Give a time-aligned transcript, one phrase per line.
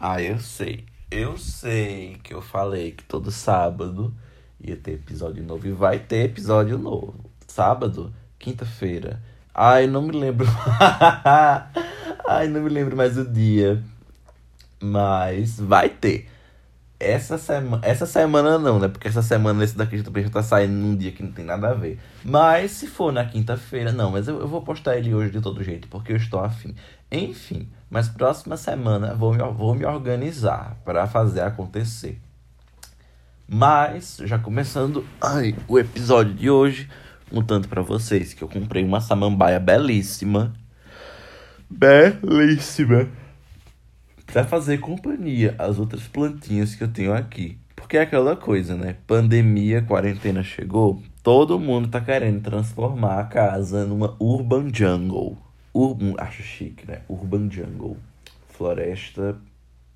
[0.00, 0.84] Ah, eu sei.
[1.10, 4.14] Eu sei que eu falei que todo sábado
[4.60, 7.28] ia ter episódio novo e vai ter episódio novo.
[7.48, 9.20] Sábado, quinta-feira.
[9.52, 10.46] Ai, não me lembro.
[12.28, 13.82] Ai, não me lembro mais o dia.
[14.80, 16.30] Mas vai ter.
[17.00, 18.88] Essa semana, essa semana não, né?
[18.88, 21.74] Porque essa semana esse daqui já tá saindo num dia que não tem nada a
[21.74, 22.00] ver.
[22.24, 25.62] Mas se for na quinta-feira, não, mas eu, eu vou postar ele hoje de todo
[25.62, 26.74] jeito, porque eu estou afim.
[27.10, 32.20] Enfim, mas próxima semana vou me, vou me organizar para fazer acontecer.
[33.46, 36.90] Mas, já começando ai, o episódio de hoje,
[37.30, 40.52] contando para vocês que eu comprei uma samambaia belíssima.
[41.70, 43.08] Belíssima
[44.32, 47.58] para fazer companhia às outras plantinhas que eu tenho aqui.
[47.74, 48.96] Porque é aquela coisa, né?
[49.06, 55.38] Pandemia, quarentena chegou, todo mundo tá querendo transformar a casa numa urban jungle.
[55.74, 57.00] Urban, acho chique, né?
[57.08, 57.96] Urban jungle.
[58.48, 59.36] Floresta.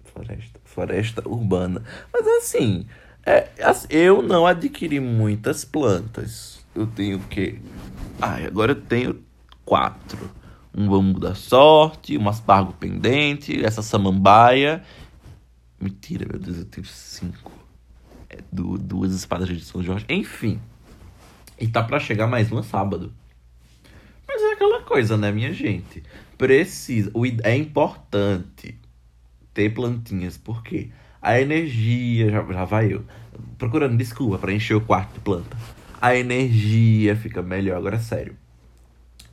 [0.05, 0.60] Floresta.
[0.64, 1.83] Floresta urbana.
[2.12, 2.86] Mas assim,
[3.27, 3.48] é,
[3.91, 6.64] eu não adquiri muitas plantas.
[6.75, 7.58] Eu tenho o quê?
[8.20, 9.22] Ah, agora eu tenho
[9.64, 10.41] quatro
[10.75, 14.83] um bambu da sorte, um aspargo pendente, essa samambaia.
[15.81, 17.53] Mentira, meu Deus, eu tenho cinco.
[18.31, 20.06] É, du duas espadas de São Jorge.
[20.09, 20.61] Enfim.
[21.59, 23.12] E tá para chegar mais uma sábado.
[24.27, 26.03] Mas é aquela coisa, né, minha gente?
[26.39, 27.12] Precisa.
[27.43, 28.78] É importante
[29.53, 32.31] ter plantinhas, porque a energia.
[32.31, 33.05] Já, já vai eu.
[33.59, 35.56] Procurando desculpa para encher o quarto de planta.
[36.00, 37.77] A energia fica melhor.
[37.77, 38.37] Agora, sério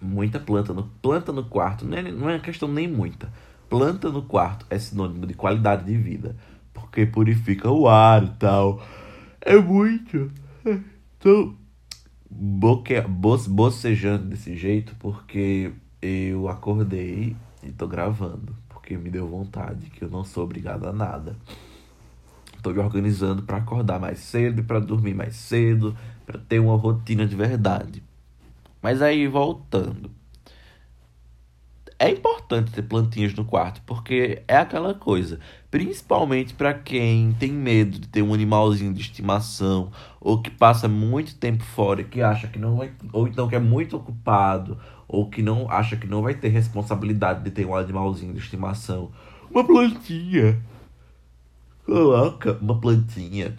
[0.02, 3.32] muita planta no, planta no quarto, não é, não é questão nem muita.
[3.70, 6.36] Planta no quarto é sinônimo de qualidade de vida,
[6.74, 8.82] porque purifica o ar e tal.
[9.42, 10.32] É muito.
[11.20, 11.54] Tô
[12.30, 19.90] boque, bo, bocejando desse jeito porque eu acordei e tô gravando, porque me deu vontade,
[19.90, 21.36] que eu não sou obrigado a nada.
[22.62, 26.76] Tô me organizando para acordar mais cedo e para dormir mais cedo, para ter uma
[26.76, 28.04] rotina de verdade.
[28.82, 30.12] Mas aí, voltando.
[32.02, 35.38] É importante ter plantinhas no quarto, porque é aquela coisa.
[35.70, 39.92] Principalmente para quem tem medo de ter um animalzinho de estimação,
[40.22, 42.94] ou que passa muito tempo fora, que acha que não vai.
[43.12, 44.80] Ou então que é muito ocupado,
[45.10, 49.12] ou que não acha que não vai ter responsabilidade de ter um animalzinho de estimação.
[49.52, 50.58] Uma plantinha.
[51.86, 53.58] Coloca uma plantinha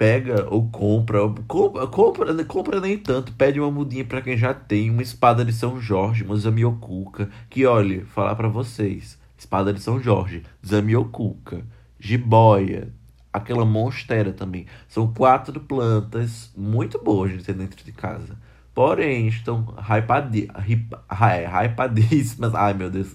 [0.00, 4.88] pega ou compra, compra, compra, compra nem tanto, pede uma mudinha para quem já tem,
[4.88, 10.00] uma espada de São Jorge, uma Zamioculca, que olha, falar para vocês, espada de São
[10.00, 11.62] Jorge, Zamioculca,
[11.98, 12.88] jiboia,
[13.30, 18.38] aquela monstera também, são quatro plantas muito boas de ter dentro de casa.
[18.72, 22.54] Porém, estão hypadi, é, hypadíssimas.
[22.54, 23.12] Ai, meu Deus,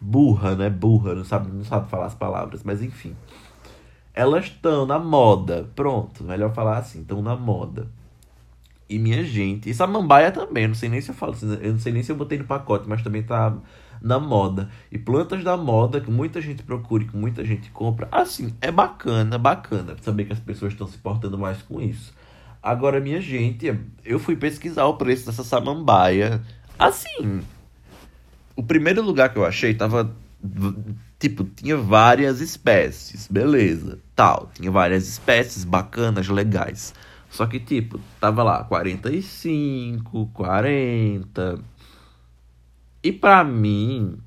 [0.00, 0.70] burra, né?
[0.70, 3.16] Burra, não sabe, não sabe falar as palavras, mas enfim
[4.14, 5.68] elas estão na moda.
[5.74, 7.88] Pronto, melhor falar assim, estão na moda.
[8.88, 11.92] E minha gente, e samambaia também, não sei nem se eu falo eu não sei
[11.92, 13.56] nem se eu botei no pacote, mas também tá
[14.00, 14.70] na moda.
[14.92, 19.38] E plantas da moda que muita gente procura que muita gente compra, assim, é bacana,
[19.38, 22.14] bacana saber que as pessoas estão se portando mais com isso.
[22.62, 23.74] Agora, minha gente,
[24.04, 26.42] eu fui pesquisar o preço dessa samambaia.
[26.78, 27.42] Assim,
[28.54, 30.14] o primeiro lugar que eu achei tava
[31.18, 34.50] Tipo, tinha várias espécies, beleza, tal.
[34.54, 36.94] Tinha várias espécies bacanas, legais.
[37.30, 41.58] Só que, tipo, tava lá 45, 40.
[43.02, 44.18] E para mim,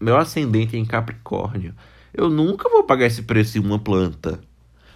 [0.00, 1.74] meu ascendente é em Capricórnio.
[2.12, 4.40] Eu nunca vou pagar esse preço em uma planta.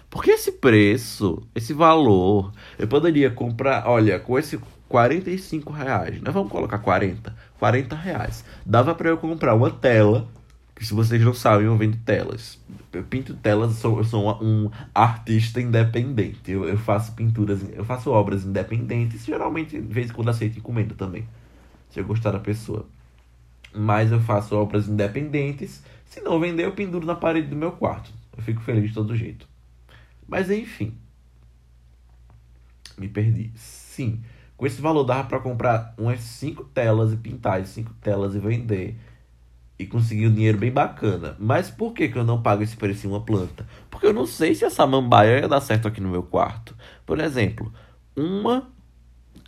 [0.09, 6.51] Porque esse preço, esse valor, eu poderia comprar, olha, com esse 45 reais, nós vamos
[6.51, 8.45] colocar 40, 40 reais.
[8.65, 10.27] Dava para eu comprar uma tela
[10.75, 12.59] que se vocês não sabem, eu vendo telas.
[12.91, 16.51] Eu pinto telas, sou, eu sou um artista independente.
[16.51, 20.93] Eu, eu faço pinturas, eu faço obras independentes, geralmente, de vez em quando aceito encomenda
[20.93, 21.25] também.
[21.89, 22.85] Se eu gostar da pessoa.
[23.73, 25.81] Mas eu faço obras independentes.
[26.05, 28.11] Se não vender, eu penduro na parede do meu quarto.
[28.35, 29.47] Eu fico feliz de todo jeito.
[30.27, 30.93] Mas enfim.
[32.97, 33.49] Me perdi.
[33.55, 34.21] Sim.
[34.57, 38.39] Com esse valor dava para comprar umas 5 telas e pintar as 5 telas e
[38.39, 38.97] vender
[39.77, 41.35] e conseguir um dinheiro bem bacana.
[41.39, 43.67] Mas por que, que eu não pago esse preço em uma planta?
[43.89, 46.75] Porque eu não sei se essa samambaia ia dar certo aqui no meu quarto.
[47.05, 47.71] Por exemplo,
[48.15, 48.73] uma.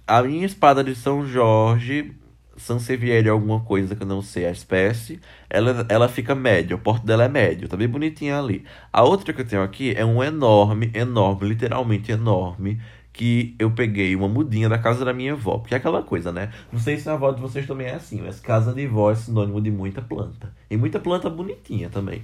[0.06, 2.16] A minha espada de São Jorge,
[2.58, 7.06] Sansevieria alguma coisa que eu não sei a espécie, ela, ela fica média, o porte
[7.06, 8.66] dela é médio, tá bem bonitinha ali.
[8.92, 12.82] A outra que eu tenho aqui é um enorme, enorme, literalmente enorme,
[13.18, 15.58] que eu peguei uma mudinha da casa da minha avó.
[15.58, 16.54] Porque é aquela coisa, né?
[16.72, 19.16] Não sei se a avó de vocês também é assim, mas casa de vó é
[19.16, 20.54] sinônimo de muita planta.
[20.70, 22.22] E muita planta bonitinha também.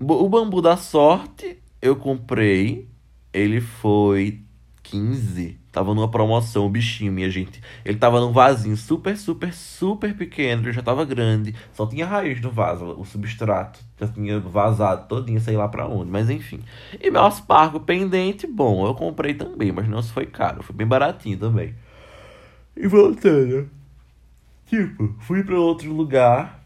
[0.00, 2.88] O bambu da sorte eu comprei.
[3.32, 4.43] Ele foi
[4.84, 5.58] 15.
[5.72, 7.60] Tava numa promoção, o bichinho, minha gente.
[7.84, 10.62] Ele tava num vasinho super, super, super pequeno.
[10.62, 11.54] Ele já tava grande.
[11.72, 12.84] Só tinha raiz no vaso.
[12.96, 16.10] O substrato já tinha vazado todinho, sei lá pra onde.
[16.10, 16.60] Mas enfim.
[17.00, 19.72] E meu aspargo pendente, bom, eu comprei também.
[19.72, 20.62] Mas não se foi caro.
[20.62, 21.74] Foi bem baratinho também.
[22.76, 23.68] E voltando.
[24.66, 26.63] Tipo, fui pra outro lugar.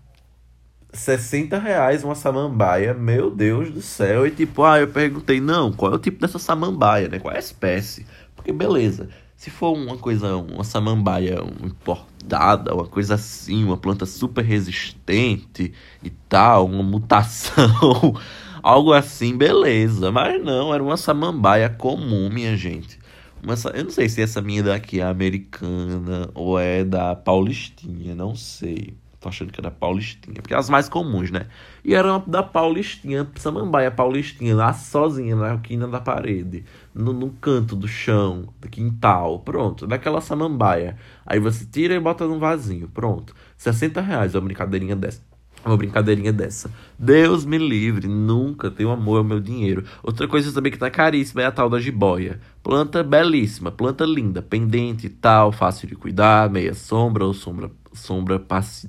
[0.93, 4.27] 60 reais uma samambaia, meu Deus do céu.
[4.27, 7.19] E tipo, ah, eu perguntei, não, qual é o tipo dessa samambaia, né?
[7.19, 8.07] Qual é a espécie?
[8.35, 14.45] Porque beleza, se for uma coisa, uma samambaia importada, uma coisa assim, uma planta super
[14.45, 18.17] resistente e tal, uma mutação,
[18.63, 20.11] algo assim, beleza.
[20.11, 22.99] Mas não, era uma samambaia comum, minha gente.
[23.43, 28.35] Uma, eu não sei se essa minha daqui é americana ou é da Paulistinha, não
[28.35, 28.95] sei.
[29.21, 31.47] Tô achando que era Paulistinha, porque é as mais comuns, né?
[31.85, 37.31] E era uma da Paulistinha, Samambaia Paulistinha, lá sozinha, na quina da parede, no, no
[37.31, 40.97] canto do chão, do quintal, pronto, daquela samambaia.
[41.27, 43.35] Aí você tira e bota num vasinho, pronto.
[43.57, 45.27] 60 reais uma brincadeirinha dessa.
[45.65, 46.71] Uma brincadeirinha dessa.
[46.97, 49.85] Deus me livre, nunca tenho amor ao meu dinheiro.
[50.01, 52.41] Outra coisa também que tá caríssima é a tal da jiboia.
[52.63, 57.69] Planta belíssima, planta linda, pendente e tal, fácil de cuidar, meia sombra ou sombra
[57.99, 58.41] sombra,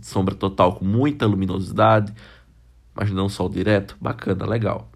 [0.01, 2.13] sombra total com muita luminosidade,
[2.93, 3.97] mas não sol direto.
[3.99, 4.89] Bacana, legal.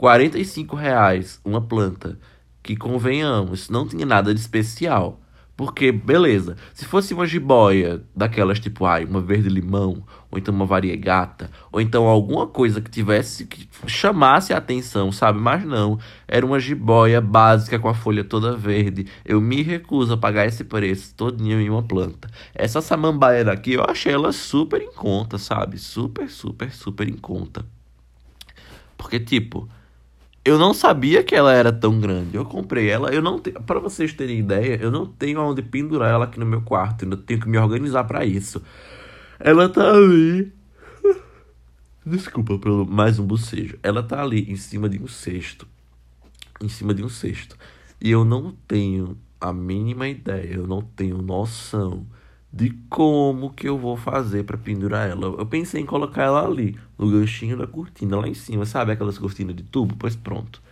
[0.00, 2.18] R$ reais uma planta
[2.62, 5.21] que, convenhamos, não tinha nada de especial.
[5.56, 11.50] Porque, beleza, se fosse uma jiboia daquelas tipo, ai, uma verde-limão, ou então uma variegata,
[11.70, 15.38] ou então alguma coisa que tivesse, que chamasse a atenção, sabe?
[15.38, 19.06] Mas não, era uma jiboia básica com a folha toda verde.
[19.24, 22.30] Eu me recuso a pagar esse preço todinho em uma planta.
[22.54, 25.76] Essa samambaia daqui, eu achei ela super em conta, sabe?
[25.78, 27.64] Super, super, super em conta.
[28.96, 29.68] Porque, tipo,
[30.44, 32.36] eu não sabia que ela era tão grande.
[32.36, 36.10] Eu comprei ela, eu não tenho, para vocês terem ideia, eu não tenho aonde pendurar
[36.10, 38.62] ela aqui no meu quarto, eu tenho que me organizar para isso.
[39.38, 40.52] Ela tá ali.
[42.04, 43.78] Desculpa pelo mais um bocejo.
[43.82, 45.66] Ela tá ali em cima de um cesto.
[46.60, 47.56] Em cima de um cesto.
[48.00, 52.06] E eu não tenho a mínima ideia, eu não tenho noção
[52.52, 55.26] de como que eu vou fazer para pendurar ela.
[55.26, 59.16] Eu pensei em colocar ela ali, no ganchinho da cortina, lá em cima, sabe aquelas
[59.16, 59.96] cortinas de tubo?
[59.98, 60.62] Pois pronto.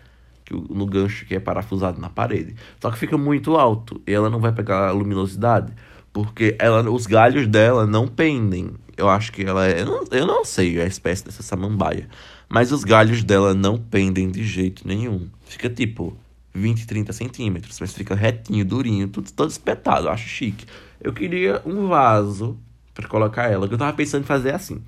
[0.69, 2.55] No gancho que é parafusado na parede.
[2.81, 5.73] Só que fica muito alto e ela não vai pegar a luminosidade,
[6.13, 8.73] porque ela, os galhos dela não pendem.
[8.97, 9.81] Eu acho que ela é.
[9.81, 12.09] Eu não, eu não sei a espécie dessa samambaia,
[12.49, 15.29] mas os galhos dela não pendem de jeito nenhum.
[15.45, 16.17] Fica tipo
[16.53, 20.09] 20, 30 centímetros, mas fica retinho, durinho, tudo todo espetado.
[20.09, 20.67] Eu acho chique.
[21.01, 22.59] Eu queria um vaso
[22.93, 23.67] para colocar ela.
[23.67, 24.85] Eu tava pensando em fazer assim: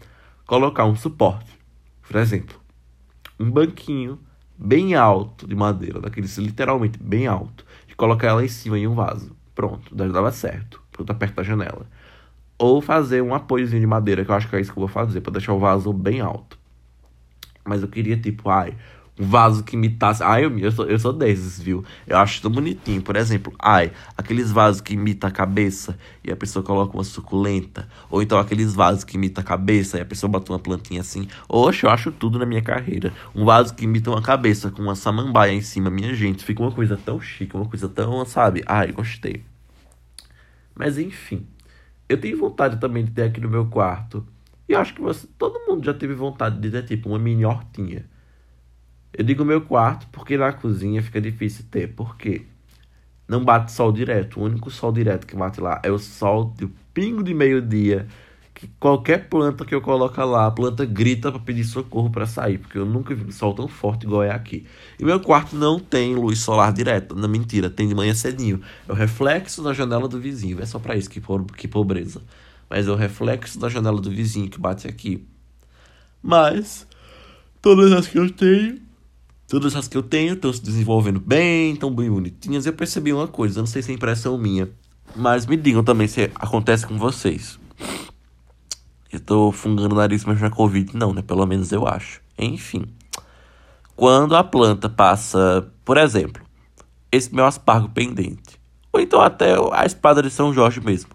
[0.46, 1.58] colocar um suporte,
[2.06, 2.60] por exemplo,
[3.38, 4.18] um banquinho
[4.56, 8.94] bem alto de madeira, daqueles literalmente bem alto, e colocar ela em cima em um
[8.94, 9.34] vaso.
[9.54, 11.86] Pronto, dava certo, porque tá perto da janela.
[12.58, 14.88] Ou fazer um apoiozinho de madeira, que eu acho que é isso que eu vou
[14.88, 16.58] fazer, para deixar o vaso bem alto.
[17.64, 18.76] Mas eu queria, tipo, ai,
[19.18, 20.22] um vaso que imitasse.
[20.22, 21.84] Ai, eu, eu, sou, eu sou desses, viu?
[22.06, 23.02] Eu acho tão bonitinho.
[23.02, 27.88] Por exemplo, ai, aqueles vasos que imitam a cabeça e a pessoa coloca uma suculenta.
[28.10, 31.28] Ou então aqueles vasos que imitam a cabeça e a pessoa bota uma plantinha assim.
[31.48, 33.12] Oxe, eu acho tudo na minha carreira.
[33.34, 36.44] Um vaso que imita uma cabeça com uma samambaia em cima, minha gente.
[36.44, 38.62] Fica uma coisa tão chique, uma coisa tão, sabe?
[38.66, 39.44] Ai, gostei.
[40.74, 41.46] Mas enfim.
[42.08, 44.26] Eu tenho vontade também de ter aqui no meu quarto.
[44.68, 48.06] E acho que você, todo mundo já teve vontade de ter tipo uma mini hortinha.
[49.14, 51.88] Eu digo meu quarto porque na cozinha fica difícil ter.
[51.88, 52.46] Por quê?
[53.28, 54.40] Não bate sol direto.
[54.40, 58.06] O único sol direto que bate lá é o sol do pingo de meio-dia.
[58.54, 62.56] Que qualquer planta que eu coloco lá, a planta grita para pedir socorro para sair.
[62.56, 64.66] Porque eu nunca vi um sol tão forte igual é aqui.
[64.98, 67.14] E meu quarto não tem luz solar direta.
[67.14, 68.62] Não, mentira, tem de manhã cedinho.
[68.88, 70.60] É o reflexo da janela do vizinho.
[70.60, 71.20] É só para isso que,
[71.56, 72.22] que pobreza.
[72.68, 75.26] Mas é o reflexo da janela do vizinho que bate aqui.
[76.22, 76.86] Mas,
[77.60, 78.91] todas as que eu tenho
[79.52, 82.64] Todas as que eu tenho estão se desenvolvendo bem, estão bem bonitinhas.
[82.64, 84.70] Eu percebi uma coisa, não sei se é impressão minha,
[85.14, 87.60] mas me digam também se acontece com vocês.
[89.12, 91.20] Eu tô fungando o nariz, mas não é Covid, não, né?
[91.20, 92.22] Pelo menos eu acho.
[92.38, 92.86] Enfim.
[93.94, 96.42] Quando a planta passa, por exemplo,
[97.12, 98.58] esse meu aspargo pendente,
[98.90, 101.10] ou então até a espada de São Jorge mesmo,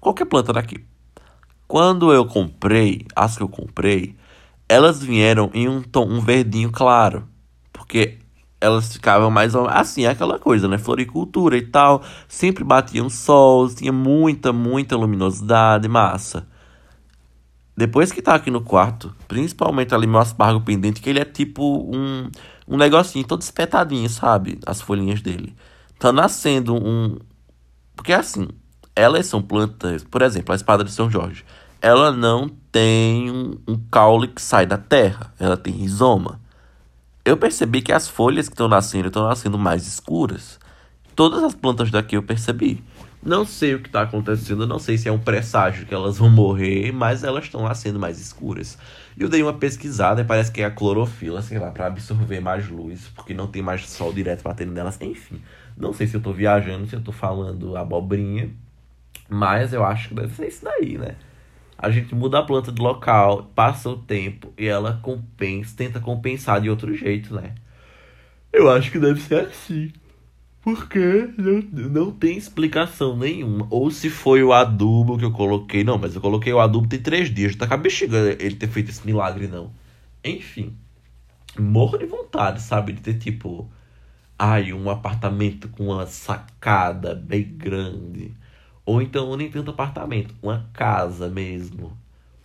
[0.00, 0.82] qualquer planta daqui.
[1.68, 4.16] Quando eu comprei, as que eu comprei,
[4.66, 7.30] elas vieram em um tom, um verdinho claro
[7.92, 8.16] porque
[8.58, 10.78] elas ficavam mais assim, aquela coisa, né?
[10.78, 16.48] Floricultura e tal, sempre batiam sol, tinha muita, muita luminosidade, massa.
[17.76, 21.62] depois que tá aqui no quarto, principalmente ali meu aspargo pendente, que ele é tipo
[21.94, 22.30] um,
[22.66, 24.58] um negocinho todo espetadinho, sabe?
[24.64, 25.54] As folhinhas dele.
[25.98, 27.18] Tá nascendo um.
[27.94, 28.48] Porque assim,
[28.96, 31.44] elas são plantas, por exemplo, a espada de São Jorge.
[31.80, 36.41] Ela não tem um, um caule que sai da terra, ela tem rizoma.
[37.24, 40.58] Eu percebi que as folhas que estão nascendo estão nascendo mais escuras.
[41.14, 42.82] Todas as plantas daqui eu percebi.
[43.22, 46.28] Não sei o que está acontecendo, não sei se é um presságio que elas vão
[46.28, 48.76] morrer, mas elas estão lá sendo mais escuras.
[49.16, 52.40] E eu dei uma pesquisada e parece que é a clorofila, sei lá, para absorver
[52.40, 55.00] mais luz, porque não tem mais sol direto batendo nelas.
[55.00, 55.40] Enfim,
[55.76, 58.50] não sei se eu estou viajando, se eu estou falando abobrinha,
[59.28, 61.14] mas eu acho que deve ser isso daí, né?
[61.76, 66.60] A gente muda a planta do local, passa o tempo e ela compensa, tenta compensar
[66.60, 67.54] de outro jeito, né?
[68.52, 69.92] Eu acho que deve ser assim.
[70.62, 71.60] Porque não,
[71.90, 73.66] não tem explicação nenhuma.
[73.68, 75.82] Ou se foi o adubo que eu coloquei.
[75.82, 77.56] Não, mas eu coloquei o adubo tem três dias.
[77.56, 79.72] Tá com ele ter feito esse milagre, não.
[80.24, 80.76] Enfim.
[81.58, 82.92] Morro de vontade, sabe?
[82.92, 83.68] De ter tipo.
[84.38, 88.32] Ai, um apartamento com uma sacada bem grande.
[88.84, 90.34] Ou então nem tanto apartamento.
[90.42, 91.96] Uma casa mesmo.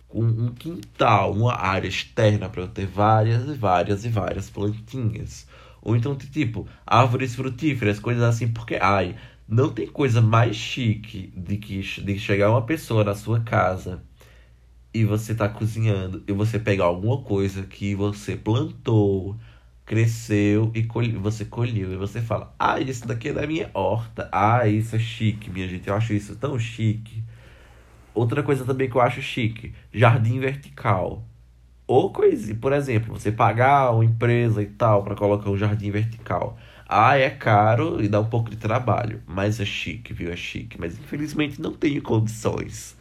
[0.08, 5.46] Com um quintal, uma área externa para eu ter várias e várias e várias plantinhas.
[5.82, 9.16] Ou então, tipo, árvores frutíferas, coisas assim, porque, ai,
[9.48, 14.02] não tem coisa mais chique de que de chegar uma pessoa na sua casa
[14.92, 19.36] e você tá cozinhando e você pegar alguma coisa que você plantou,
[19.88, 24.28] cresceu e colhe, você colheu e você fala: "Ah, isso daqui é da minha horta.
[24.30, 25.88] Ah, isso é chique, minha gente.
[25.88, 27.24] Eu acho isso tão chique."
[28.14, 31.24] Outra coisa também que eu acho chique, jardim vertical.
[31.86, 36.58] Ou coisa, por exemplo, você pagar uma empresa e tal para colocar um jardim vertical.
[36.88, 40.30] Ah, é caro e dá um pouco de trabalho, mas é chique, viu?
[40.32, 42.96] É chique, mas infelizmente não tenho condições.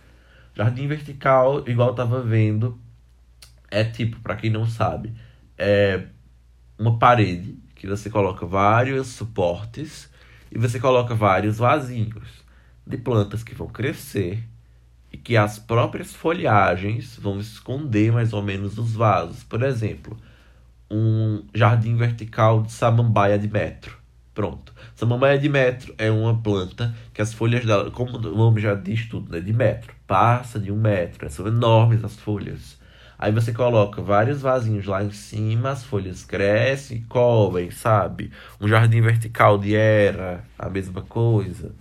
[0.55, 2.79] Jardim vertical, igual eu tava vendo,
[3.71, 5.13] é tipo, para quem não sabe,
[5.57, 6.07] é
[6.77, 10.09] uma parede que você coloca vários suportes
[10.51, 12.45] e você coloca vários vasinhos
[12.85, 14.43] de plantas que vão crescer
[15.11, 19.43] e que as próprias folhagens vão esconder mais ou menos os vasos.
[19.43, 20.17] Por exemplo,
[20.89, 23.97] um jardim vertical de samambaia de metro.
[24.33, 24.73] Pronto.
[24.95, 29.07] Samambaia de metro é uma planta que as folhas dela, como o nome já diz
[29.07, 29.39] tudo, né?
[29.39, 29.93] De metro.
[30.05, 31.29] Passa de um metro.
[31.29, 32.79] São enormes as folhas.
[33.19, 38.31] Aí você coloca vários vasinhos lá em cima, as folhas crescem e cobrem, sabe?
[38.61, 41.73] Um jardim vertical de era, a mesma coisa.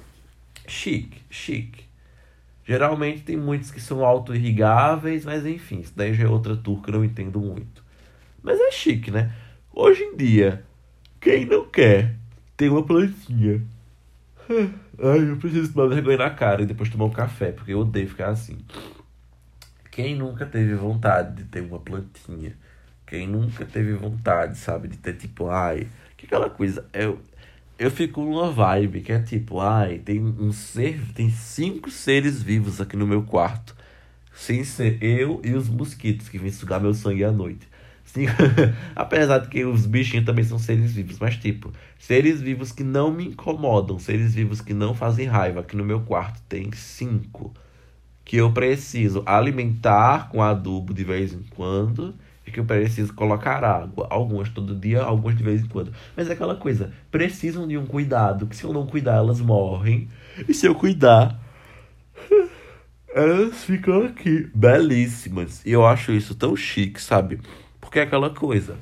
[0.66, 1.85] Chique, chique.
[2.66, 6.88] Geralmente tem muitos que são auto-irrigáveis, mas enfim, isso daí já é outra tour que
[6.88, 7.85] eu não entendo muito.
[8.43, 9.33] Mas é chique, né?
[9.73, 10.64] Hoje em dia,
[11.21, 12.14] quem não quer
[12.57, 13.62] ter uma plantinha?
[14.99, 18.09] Ai, eu preciso tomar vergonha na cara e depois tomar um café, porque eu odeio
[18.09, 18.57] ficar assim.
[19.97, 22.55] Quem nunca teve vontade de ter uma plantinha?
[23.07, 25.88] Quem nunca teve vontade, sabe, de ter tipo, ai,
[26.19, 26.85] que aquela coisa.
[26.93, 27.19] Eu,
[27.79, 32.79] eu fico numa vibe que é tipo, ai, tem um ser, tem cinco seres vivos
[32.79, 33.75] aqui no meu quarto.
[34.35, 37.67] Sem ser eu e os mosquitos que vêm sugar meu sangue à noite.
[38.05, 38.26] Sim,
[38.95, 43.11] apesar de que os bichinhos também são seres vivos, mas tipo, seres vivos que não
[43.11, 45.61] me incomodam, seres vivos que não fazem raiva.
[45.61, 47.55] Aqui no meu quarto tem cinco
[48.26, 52.12] que eu preciso alimentar com adubo de vez em quando
[52.45, 54.09] é que eu preciso colocar água.
[54.11, 55.92] Algumas todo dia, algumas de vez em quando.
[56.16, 60.09] Mas é aquela coisa, precisam de um cuidado, que se eu não cuidar, elas morrem.
[60.49, 61.40] E se eu cuidar,
[63.14, 65.64] elas ficam aqui, belíssimas.
[65.64, 67.40] E eu acho isso tão chique, sabe?
[67.80, 68.76] Porque é aquela coisa,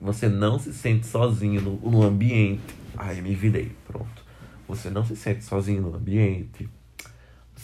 [0.00, 2.74] você não se sente sozinho no, no ambiente.
[2.96, 4.24] Ai, me virei, pronto.
[4.66, 6.68] Você não se sente sozinho no ambiente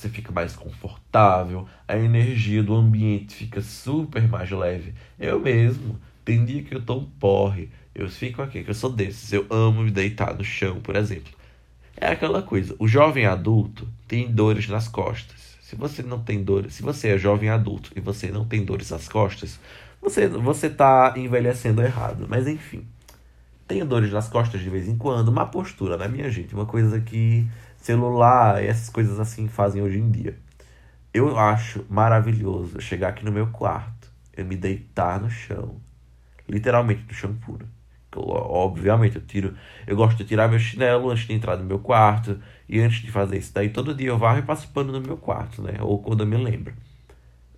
[0.01, 4.95] você fica mais confortável, a energia do ambiente fica super mais leve.
[5.19, 8.91] Eu mesmo, tem dia que eu tô um porre, eu fico aqui, que eu sou
[8.91, 11.33] desses, eu amo me deitar no chão, por exemplo.
[11.97, 15.59] É aquela coisa, o jovem adulto tem dores nas costas.
[15.61, 18.91] Se você não tem dores, se você é jovem adulto e você não tem dores
[18.91, 19.61] nas costas,
[20.01, 22.85] você você tá envelhecendo errado, mas enfim.
[23.69, 26.55] Tenho dores nas costas de vez em quando, má postura, né, minha gente?
[26.55, 27.47] Uma coisa que
[27.81, 30.39] celular, essas coisas assim fazem hoje em dia.
[31.13, 35.81] Eu acho maravilhoso chegar aqui no meu quarto, eu me deitar no chão,
[36.49, 37.67] literalmente no chão puro.
[38.15, 39.57] Eu, obviamente eu tiro,
[39.87, 43.11] eu gosto de tirar meu chinelo antes de entrar no meu quarto e antes de
[43.11, 45.75] fazer isso daí todo dia eu varro e passo pano no meu quarto, né?
[45.81, 46.75] Ou quando eu me lembro.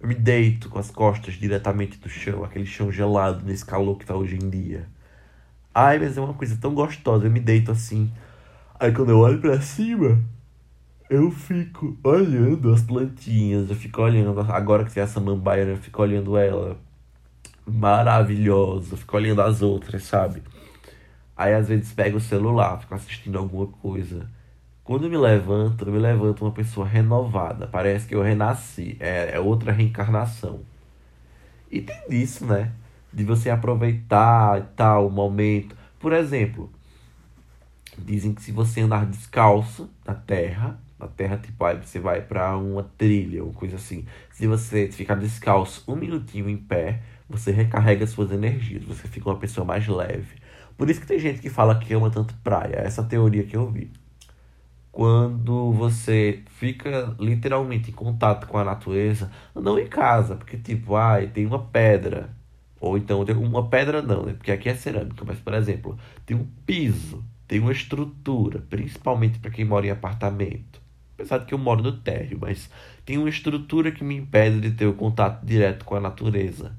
[0.01, 4.05] Eu me deito com as costas diretamente do chão, aquele chão gelado nesse calor que
[4.05, 4.89] tá hoje em dia.
[5.75, 8.13] Ai, mas é uma coisa tão gostosa, eu me deito assim,
[8.83, 10.21] Aí quando eu olho pra cima,
[11.09, 16.03] eu fico olhando as plantinhas, eu fico olhando, agora que tem essa mambaia, eu fico
[16.03, 16.77] olhando ela.
[17.65, 20.43] Maravilhosa, fico olhando as outras, sabe?
[21.37, 24.29] Aí às vezes pego o celular, fico assistindo alguma coisa.
[24.83, 27.69] Quando eu me levanto, eu me levanto uma pessoa renovada.
[27.69, 28.97] Parece que eu renasci.
[28.99, 30.63] É, é outra reencarnação.
[31.71, 32.73] E tem disso, né?
[33.13, 35.77] De você aproveitar e tal o momento.
[36.01, 36.69] Por exemplo,
[38.01, 42.57] dizem que se você andar descalço na terra, na terra, tipo, aí você vai para
[42.57, 44.07] uma trilha, uma coisa assim.
[44.31, 49.39] Se você ficar descalço um minutinho em pé, você recarrega suas energias, você fica uma
[49.39, 50.37] pessoa mais leve.
[50.77, 52.77] Por isso que tem gente que fala que ama tanto praia.
[52.77, 53.91] Essa teoria que eu vi
[54.93, 61.29] quando você fica literalmente em contato com a natureza, não em casa, porque tipo, ai,
[61.29, 62.31] tem uma pedra,
[62.79, 64.35] ou então tem uma pedra não, né?
[64.35, 69.51] Porque aqui é cerâmica, mas por exemplo, tem um piso, tem uma estrutura, principalmente para
[69.51, 70.81] quem mora em apartamento.
[71.15, 72.71] Apesar de que eu moro no térreo, mas
[73.05, 76.75] tem uma estrutura que me impede de ter o contato direto com a natureza.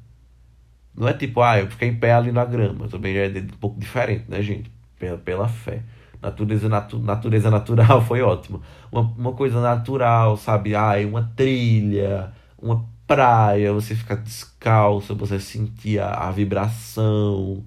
[0.96, 3.79] Não é tipo, ah, eu fiquei em pé ali na grama, também é um pouco
[3.79, 4.72] diferente, né, gente?
[5.00, 5.84] Pela, pela fé.
[6.22, 8.62] Natureza, natu natureza natural foi ótimo.
[8.91, 10.75] Uma, uma coisa natural, sabe?
[10.75, 17.63] Ai, uma trilha, uma praia, você ficar descalço, você sentir a, a vibração.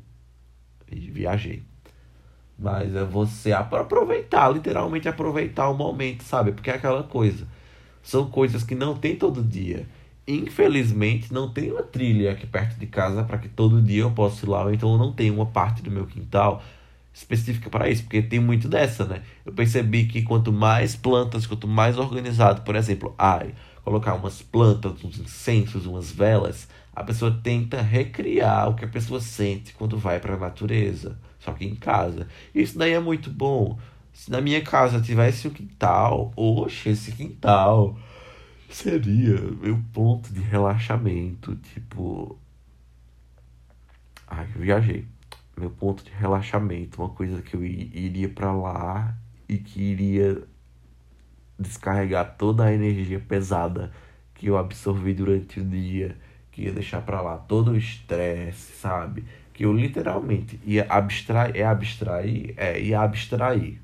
[0.90, 1.62] E viajei.
[2.58, 6.52] Mas é você aproveitar, literalmente aproveitar o momento, sabe?
[6.52, 7.46] Porque é aquela coisa.
[8.02, 9.86] São coisas que não tem todo dia.
[10.26, 14.44] Infelizmente, não tem uma trilha aqui perto de casa para que todo dia eu possa
[14.44, 14.72] ir lá.
[14.72, 16.62] Então, eu não tenho uma parte do meu quintal
[17.16, 19.22] específica para isso, porque tem muito dessa, né?
[19.44, 25.02] Eu percebi que quanto mais plantas, quanto mais organizado, por exemplo, ai, colocar umas plantas,
[25.02, 30.20] uns incensos, umas velas, a pessoa tenta recriar o que a pessoa sente quando vai
[30.20, 32.26] para a natureza, só que em casa.
[32.52, 33.78] Isso daí é muito bom.
[34.12, 37.96] Se na minha casa tivesse um quintal, oxe, esse quintal
[38.68, 42.36] seria meu ponto de relaxamento, tipo,
[44.26, 45.06] ai, eu viajei
[45.56, 49.16] meu ponto de relaxamento, uma coisa que eu iria para lá
[49.48, 50.42] e que iria
[51.58, 53.92] descarregar toda a energia pesada
[54.34, 56.16] que eu absorvi durante o dia,
[56.50, 59.24] que ia deixar para lá todo o estresse, sabe?
[59.56, 63.80] Que eu literalmente ia abstrair, é abstrair, é, ia abstrair.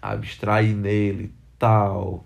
[0.00, 2.24] Abstrair nele, tal.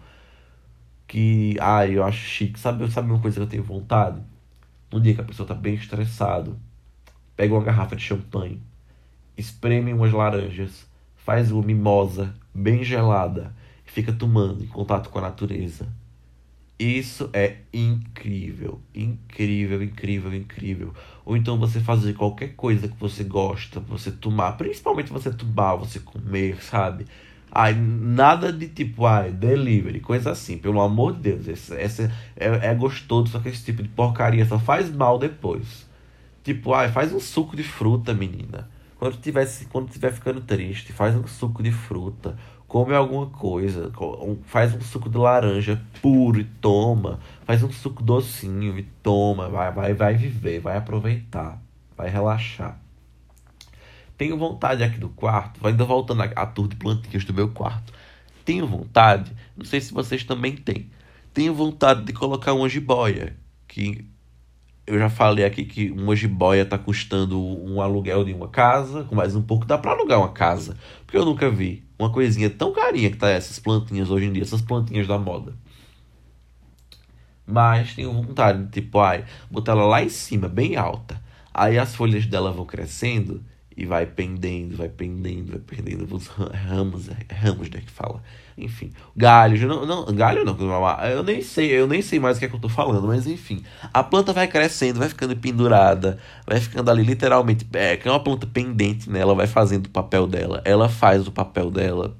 [1.08, 2.60] Que, ai, eu acho chique.
[2.60, 4.22] Sabe, sabe uma coisa que eu tenho vontade?
[4.92, 6.56] No dia que a pessoa tá bem estressado,
[7.34, 8.62] pega uma garrafa de champanhe,
[9.36, 13.52] espreme umas laranjas, faz uma mimosa bem gelada
[13.84, 15.88] e fica tomando em contato com a natureza.
[16.78, 20.94] Isso é incrível, incrível, incrível, incrível.
[21.24, 26.00] Ou então você fazer qualquer coisa que você gosta, você tomar, principalmente você tomar, você
[26.00, 27.06] comer, sabe?
[27.50, 31.48] Ai, nada de tipo, ai, delivery, coisa assim, pelo amor de Deus.
[31.48, 32.02] Esse, esse
[32.36, 35.86] é, é gostoso, só que esse tipo de porcaria só faz mal depois.
[36.44, 38.68] Tipo, ai, faz um suco de fruta, menina.
[38.98, 42.36] Quando tiver, quando tiver ficando triste, faz um suco de fruta.
[42.66, 43.92] Come alguma coisa.
[44.44, 47.20] Faz um suco de laranja puro e toma.
[47.44, 49.48] Faz um suco docinho e toma.
[49.48, 51.62] Vai, vai, vai viver, vai aproveitar.
[51.96, 52.81] Vai relaxar.
[54.16, 57.92] Tenho vontade aqui do quarto, ainda voltando à tour de plantinhas do meu quarto.
[58.46, 60.90] Tenho vontade, não sei se vocês também têm.
[61.35, 63.37] Tenho vontade de colocar uma jiboia,
[63.68, 64.07] que
[64.87, 69.16] eu já falei aqui que uma jiboia tá custando um aluguel de uma casa, com
[69.16, 70.77] mais um pouco dá para alugar uma casa.
[71.05, 74.42] Porque eu nunca vi uma coisinha tão carinha que tá essas plantinhas hoje em dia,
[74.42, 75.55] essas plantinhas da moda.
[77.44, 81.20] Mas tenho vontade de, tipo, ai, botar ela lá em cima, bem alta.
[81.53, 83.42] Aí as folhas dela vão crescendo
[83.76, 88.22] e vai pendendo, vai pendendo, vai pendendo os ramos, ramos, né, que fala.
[88.56, 90.56] Enfim, galhos, não, não, galho não,
[91.10, 93.26] eu nem sei, eu nem sei mais o que é que eu tô falando, mas
[93.26, 93.62] enfim,
[93.92, 98.22] a planta vai crescendo, vai ficando pendurada, vai ficando ali literalmente, é, que é uma
[98.22, 102.16] planta pendente, né, ela vai fazendo o papel dela, ela faz o papel dela.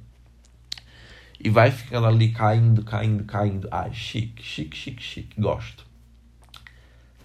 [1.39, 3.69] E vai ficando ali caindo, caindo, caindo.
[3.71, 5.87] Ai, chique, chique, chique, chique, gosto.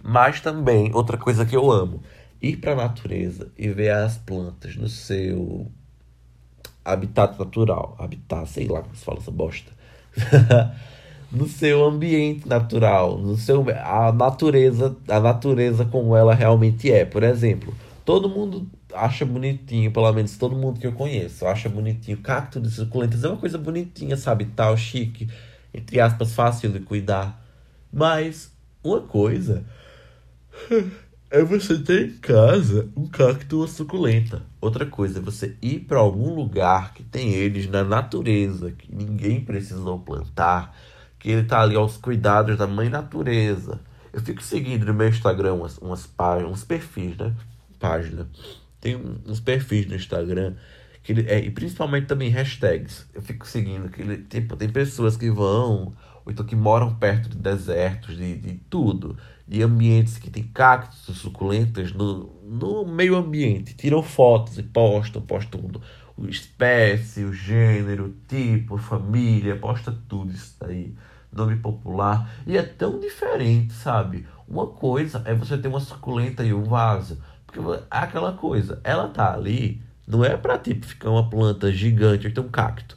[0.03, 2.03] Mas também, outra coisa que eu amo,
[2.41, 5.67] ir para a natureza e ver as plantas no seu
[6.83, 9.71] habitat natural, habitat, sei lá como se fala essa bosta.
[11.31, 17.05] no seu ambiente natural, no seu a natureza, a natureza como ela realmente é.
[17.05, 17.73] Por exemplo,
[18.03, 22.69] todo mundo acha bonitinho, pelo menos todo mundo que eu conheço, acha bonitinho cacto de
[22.69, 25.29] suculentas, é uma coisa bonitinha, sabe, tal, chique,
[25.73, 27.41] entre aspas, fácil de cuidar.
[27.93, 28.51] Mas
[28.83, 29.63] uma coisa
[31.31, 34.43] é você ter em casa um cacto ou suculenta.
[34.59, 39.39] Outra coisa é você ir para algum lugar que tem eles na natureza, que ninguém
[39.39, 40.75] precisou plantar,
[41.17, 43.79] que ele tá ali aos cuidados da mãe natureza.
[44.11, 47.33] Eu fico seguindo no meu Instagram umas, umas páginas, uns perfis, né?
[47.79, 48.29] Página.
[48.81, 50.55] Tem uns perfis no Instagram
[51.01, 53.07] que ele, é, e principalmente também hashtags.
[53.13, 57.29] Eu fico seguindo que ele, tipo, tem pessoas que vão ou então que moram perto
[57.29, 59.17] de desertos, de, de tudo,
[59.51, 63.73] de ambientes que tem cactos suculentas no, no meio ambiente.
[63.73, 65.69] Tiram fotos e postam, postam
[66.15, 70.95] o espécie, o gênero, o tipo, família, posta tudo isso daí.
[71.33, 72.31] Nome popular.
[72.47, 74.25] E é tão diferente, sabe?
[74.47, 77.21] Uma coisa é você ter uma suculenta e um vaso.
[77.45, 82.25] Porque é aquela coisa, ela tá ali, não é pra tipo ficar uma planta gigante,
[82.25, 82.95] ou então um cacto.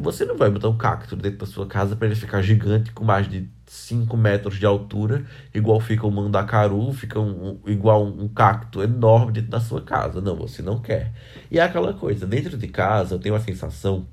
[0.00, 3.04] Você não vai botar um cacto dentro da sua casa para ele ficar gigante com
[3.04, 8.82] mais de 5 metros de altura, igual fica o mandacaru, fica um, igual um, cacto
[8.82, 10.20] enorme dentro da sua casa.
[10.20, 11.12] Não, você não quer.
[11.50, 14.06] E é aquela coisa, dentro de casa eu tenho a sensação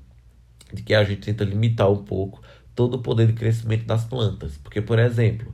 [0.72, 2.40] de que a gente tenta limitar um pouco
[2.74, 4.56] todo o poder de crescimento das plantas.
[4.56, 5.52] Porque, por exemplo,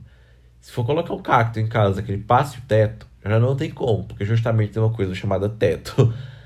[0.61, 3.69] se for colocar um cacto em casa que ele passe o teto, já não tem
[3.69, 6.13] como, porque justamente tem uma coisa chamada teto.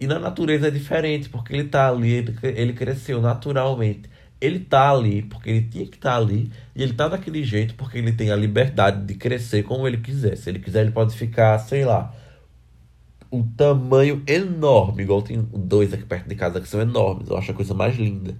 [0.00, 4.08] E na natureza é diferente, porque ele está ali, ele, cresceu naturalmente.
[4.40, 7.74] Ele está ali porque ele tinha que estar tá ali, e ele está daquele jeito
[7.74, 10.36] porque ele tem a liberdade de crescer como ele quiser.
[10.36, 12.14] Se ele quiser, ele pode ficar, sei lá,
[13.30, 17.28] um tamanho enorme, igual tem dois aqui perto de casa que são enormes.
[17.28, 18.34] Eu acho a coisa mais linda.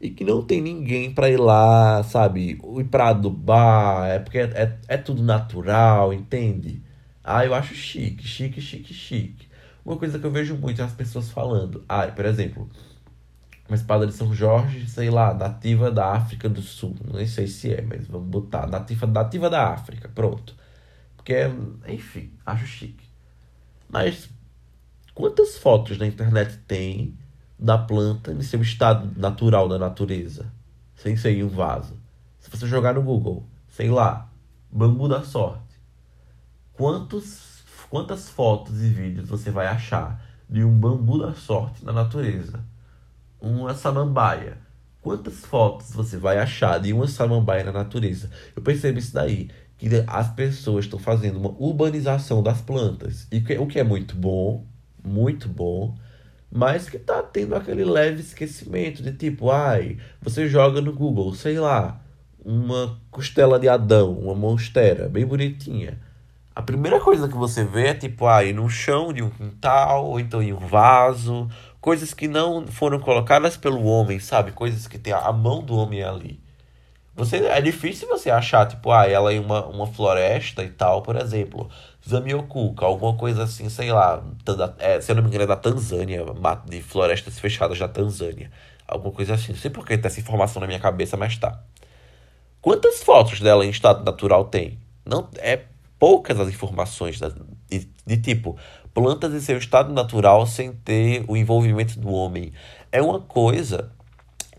[0.00, 2.58] E que não tem ninguém para ir lá, sabe?
[2.78, 6.82] Ir pra adubar, é porque é, é, é tudo natural, entende?
[7.22, 9.53] Ah, eu acho chique, chique, chique, chique.
[9.84, 11.84] Uma coisa que eu vejo muito é as pessoas falando.
[11.88, 12.70] Ah, por exemplo,
[13.68, 16.94] uma espada de São Jorge, sei lá, nativa da África do Sul.
[17.04, 18.66] Não sei se é, mas vamos botar.
[18.66, 20.54] Nativa, nativa da África, pronto.
[21.16, 21.34] Porque,
[21.86, 23.08] enfim, acho chique.
[23.88, 24.28] Mas
[25.14, 27.16] quantas fotos na internet tem
[27.58, 30.52] da planta em seu estado natural da natureza?
[30.94, 31.96] Sem ser em um vaso.
[32.38, 34.30] Se você jogar no Google, sei lá,
[34.70, 35.62] bambu da sorte.
[36.74, 37.24] Quantos
[37.94, 42.58] quantas fotos e vídeos você vai achar de um bambu da sorte na natureza?
[43.40, 44.58] Uma samambaia.
[45.00, 48.28] Quantas fotos você vai achar de uma samambaia na natureza?
[48.56, 53.28] Eu percebo isso daí, que as pessoas estão fazendo uma urbanização das plantas.
[53.30, 54.66] E o que é muito bom,
[55.00, 55.96] muito bom,
[56.50, 61.60] mas que está tendo aquele leve esquecimento de tipo, ai, você joga no Google, sei
[61.60, 62.02] lá,
[62.44, 66.02] uma costela de Adão, uma monstera, bem bonitinha
[66.54, 70.20] a primeira coisa que você vê é tipo aí no chão de um quintal, ou
[70.20, 71.48] então em um vaso,
[71.80, 74.52] coisas que não foram colocadas pelo homem, sabe?
[74.52, 76.40] Coisas que tem a mão do homem ali.
[77.16, 81.14] Você, é difícil você achar, tipo, ah, ela em uma, uma floresta e tal, por
[81.16, 81.70] exemplo,
[82.08, 84.22] Zamioculca, alguma coisa assim, sei lá,
[84.78, 86.24] é, se eu não me engano é da Tanzânia,
[86.66, 88.50] de florestas fechadas da Tanzânia,
[88.86, 89.52] alguma coisa assim.
[89.52, 91.60] Não sei por que tem essa informação na minha cabeça, mas tá.
[92.60, 94.78] Quantas fotos dela em estado natural tem?
[95.04, 95.60] Não é
[96.04, 98.58] poucas as informações da, de, de tipo
[98.92, 102.52] plantas em seu estado natural sem ter o envolvimento do homem.
[102.92, 103.90] É uma coisa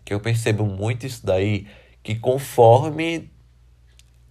[0.03, 1.67] que eu percebo muito isso daí,
[2.01, 3.29] que conforme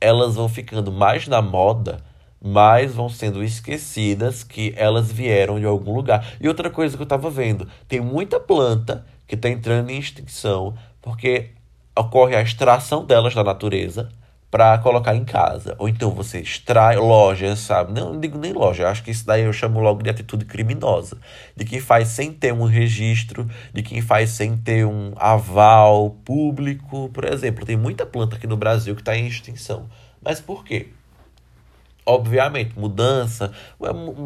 [0.00, 2.04] elas vão ficando mais na moda,
[2.42, 6.34] mais vão sendo esquecidas que elas vieram de algum lugar.
[6.40, 10.74] E outra coisa que eu estava vendo, tem muita planta que está entrando em extinção
[11.00, 11.52] porque
[11.96, 14.10] ocorre a extração delas da natureza
[14.54, 15.74] para colocar em casa.
[15.80, 17.92] Ou então você extrai lojas, sabe?
[17.92, 21.18] Não, não digo nem loja, acho que isso daí eu chamo logo de atitude criminosa.
[21.56, 27.10] De quem faz sem ter um registro, de quem faz sem ter um aval público.
[27.12, 29.88] Por exemplo, tem muita planta aqui no Brasil que está em extinção.
[30.22, 30.86] Mas por quê?
[32.06, 33.50] Obviamente, mudança,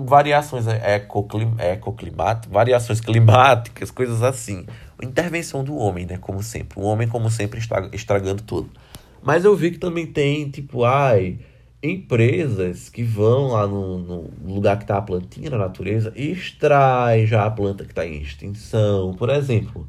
[0.05, 4.67] variações ecoclimáticas, variações climáticas, coisas assim.
[5.03, 6.19] Intervenção do homem, né?
[6.19, 6.79] Como sempre.
[6.79, 7.59] O homem, como sempre,
[7.95, 8.69] estragando tudo.
[9.22, 11.38] Mas eu vi que também tem, tipo, ai,
[11.83, 17.26] empresas que vão lá no, no lugar que está a plantinha na natureza e extrai
[17.26, 19.14] já a planta que está em extinção.
[19.14, 19.87] Por exemplo,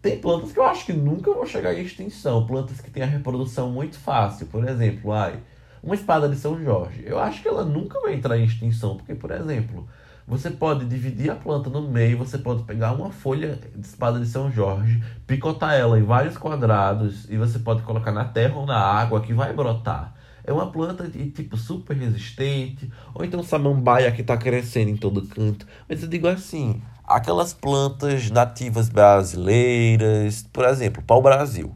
[0.00, 2.46] tem plantas que eu acho que nunca vão chegar em extinção.
[2.46, 4.46] Plantas que têm a reprodução muito fácil.
[4.46, 5.40] Por exemplo, ai,
[5.82, 7.02] uma espada de São Jorge.
[7.06, 9.88] Eu acho que ela nunca vai entrar em extinção, porque, por exemplo,
[10.26, 14.26] você pode dividir a planta no meio, você pode pegar uma folha de espada de
[14.26, 18.78] São Jorge, picotar ela em vários quadrados e você pode colocar na terra ou na
[18.78, 20.14] água que vai brotar.
[20.42, 25.26] É uma planta de tipo super resistente, ou então samambaia que está crescendo em todo
[25.26, 25.66] canto.
[25.88, 31.74] Mas eu digo assim, aquelas plantas nativas brasileiras, por exemplo, pau-brasil.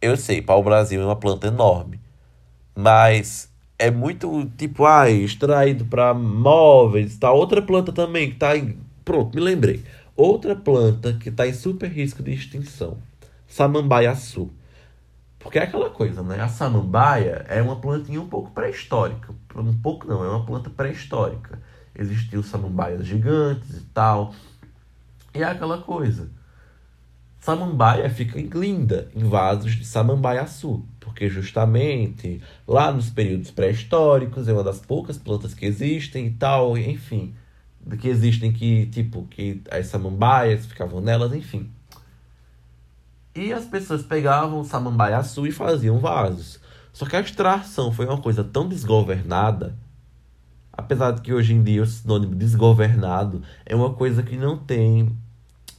[0.00, 2.00] Eu sei, pau-brasil é uma planta enorme,
[2.74, 7.32] mas é muito tipo, ah, extraído para móveis, tá?
[7.32, 8.78] Outra planta também que tá em.
[9.04, 9.84] Pronto, me lembrei.
[10.16, 12.98] Outra planta que tá em super risco de extinção.
[13.48, 14.50] Samambaiaçu.
[15.38, 16.40] Porque é aquela coisa, né?
[16.40, 19.34] A samambaia é uma plantinha um pouco pré-histórica.
[19.54, 21.60] Um pouco não, é uma planta pré-histórica.
[21.94, 24.34] Existiam samambaias gigantes e tal.
[25.34, 26.30] E é aquela coisa.
[27.40, 34.64] Samambaia fica linda em vasos de samambaiaçu, porque justamente lá nos períodos pré-históricos é uma
[34.64, 37.34] das poucas plantas que existem e tal, enfim,
[38.00, 41.70] que existem que tipo que as samambaias ficavam nelas, enfim.
[43.34, 46.58] E as pessoas pegavam samambaiaçu e faziam vasos.
[46.92, 49.76] Só que a extração foi uma coisa tão desgovernada,
[50.72, 55.14] apesar de que hoje em dia o sinônimo desgovernado é uma coisa que não tem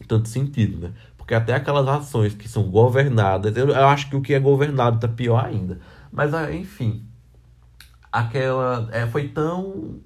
[0.08, 0.94] tanto sentido, né?
[1.26, 4.98] Porque até aquelas ações que são governadas, eu, eu acho que o que é governado
[4.98, 5.80] está pior ainda.
[6.12, 7.04] Mas, ah, enfim,
[8.12, 10.02] aquela é, foi tão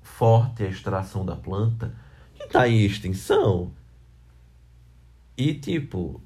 [0.00, 1.94] forte a extração da planta
[2.34, 3.70] que está em extinção.
[5.36, 6.22] E, tipo,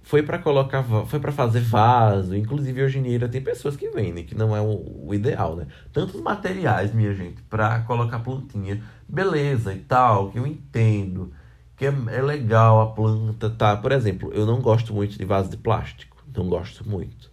[0.00, 2.36] foi para colocar, foi para fazer vaso.
[2.36, 5.66] Inclusive, hoje em dia tem pessoas que vendem, que não é o, o ideal, né?
[5.92, 8.80] Tantos materiais, minha gente, para colocar plantinha.
[9.08, 11.32] Beleza e tal, que eu entendo
[11.78, 13.76] que é, é legal a planta, tá?
[13.76, 17.30] Por exemplo, eu não gosto muito de vaso de plástico, não gosto muito.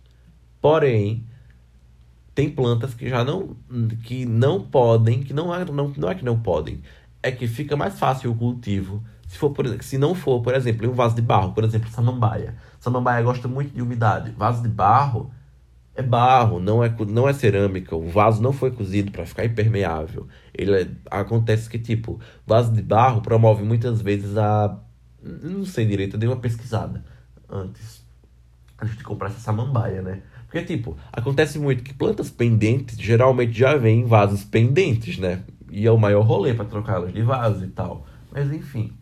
[0.62, 1.26] Porém,
[2.36, 3.56] tem plantas que já não
[4.04, 6.82] que não podem, que não é, não, não é que não podem,
[7.24, 9.04] é que fica mais fácil o cultivo.
[9.28, 12.56] Se for por, se não for, por exemplo, um vaso de barro, por exemplo, samambaia.
[12.80, 14.32] Samambaia gosta muito de umidade.
[14.38, 15.32] Vaso de barro
[15.96, 17.96] é barro, não é, não é cerâmica.
[17.96, 20.28] O vaso não foi cozido para ficar impermeável.
[20.54, 24.78] Ele é, acontece que tipo, vaso de barro promove muitas vezes a
[25.22, 27.04] não sei direito, eu dei uma pesquisada
[27.50, 28.06] antes
[28.78, 30.22] a gente comprar essa samambaia, né?
[30.44, 35.44] Porque tipo, acontece muito que plantas pendentes geralmente já vêm em vasos pendentes, né?
[35.72, 38.06] E é o maior rolê para trocá-las de vaso e tal.
[38.32, 38.94] Mas enfim,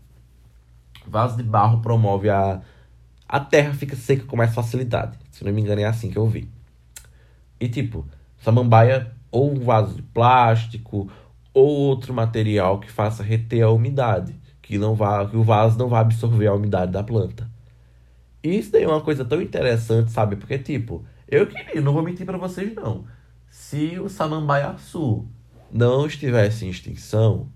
[1.07, 2.61] vaso de barro promove a
[3.27, 5.17] a terra fica seca com mais facilidade.
[5.31, 6.47] Se não me engano é assim que eu vi.
[7.63, 8.05] E tipo,
[8.39, 11.09] samambaia ou um vaso de plástico
[11.53, 15.87] ou outro material que faça reter a umidade, que não vá, que o vaso não
[15.87, 17.49] vá absorver a umidade da planta.
[18.43, 20.35] E isso daí é uma coisa tão interessante, sabe?
[20.35, 23.05] Porque tipo, eu queria, não vou mentir para vocês não.
[23.49, 25.25] Se o samambaiaçu
[25.71, 27.47] não estivesse em extinção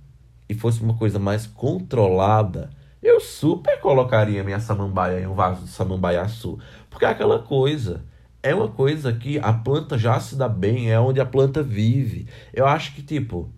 [0.47, 2.69] e fosse uma coisa mais controlada,
[3.03, 6.57] eu super colocaria minha samambaia em um vaso de samambaiaçu,
[6.89, 8.05] porque é aquela coisa
[8.41, 12.27] é uma coisa que a planta já se dá bem, é onde a planta vive.
[12.53, 13.51] Eu acho que, tipo,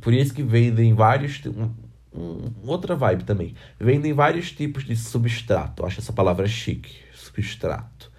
[0.00, 1.40] por isso que vendem vários.
[1.46, 1.70] Um,
[2.14, 3.54] um, outra vibe também.
[3.78, 5.82] Vendem vários tipos de substrato.
[5.82, 6.96] Eu acho essa palavra chique.
[7.14, 8.10] Substrato.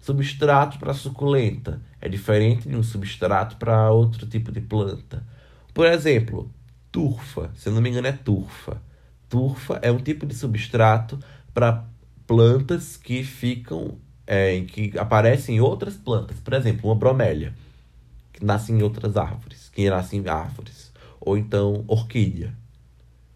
[0.00, 5.26] Substrato para suculenta é diferente de um substrato para outro tipo de planta.
[5.74, 6.50] Por exemplo,
[6.90, 7.50] turfa.
[7.54, 8.80] Se eu não me engano, é turfa.
[9.28, 11.18] Turfa é um tipo de substrato
[11.52, 11.84] para
[12.26, 13.98] plantas que ficam
[14.30, 16.38] é, que aparecem em outras plantas.
[16.38, 17.52] Por exemplo, uma bromélia,
[18.32, 20.92] que nasce em outras árvores, que nasce em árvores.
[21.20, 22.54] Ou então orquídea.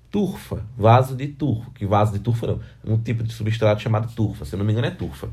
[0.09, 4.45] Turfa, vaso de turfa, que vaso de turfa não, um tipo de substrato chamado turfa,
[4.45, 5.29] se eu não me engano é turfa.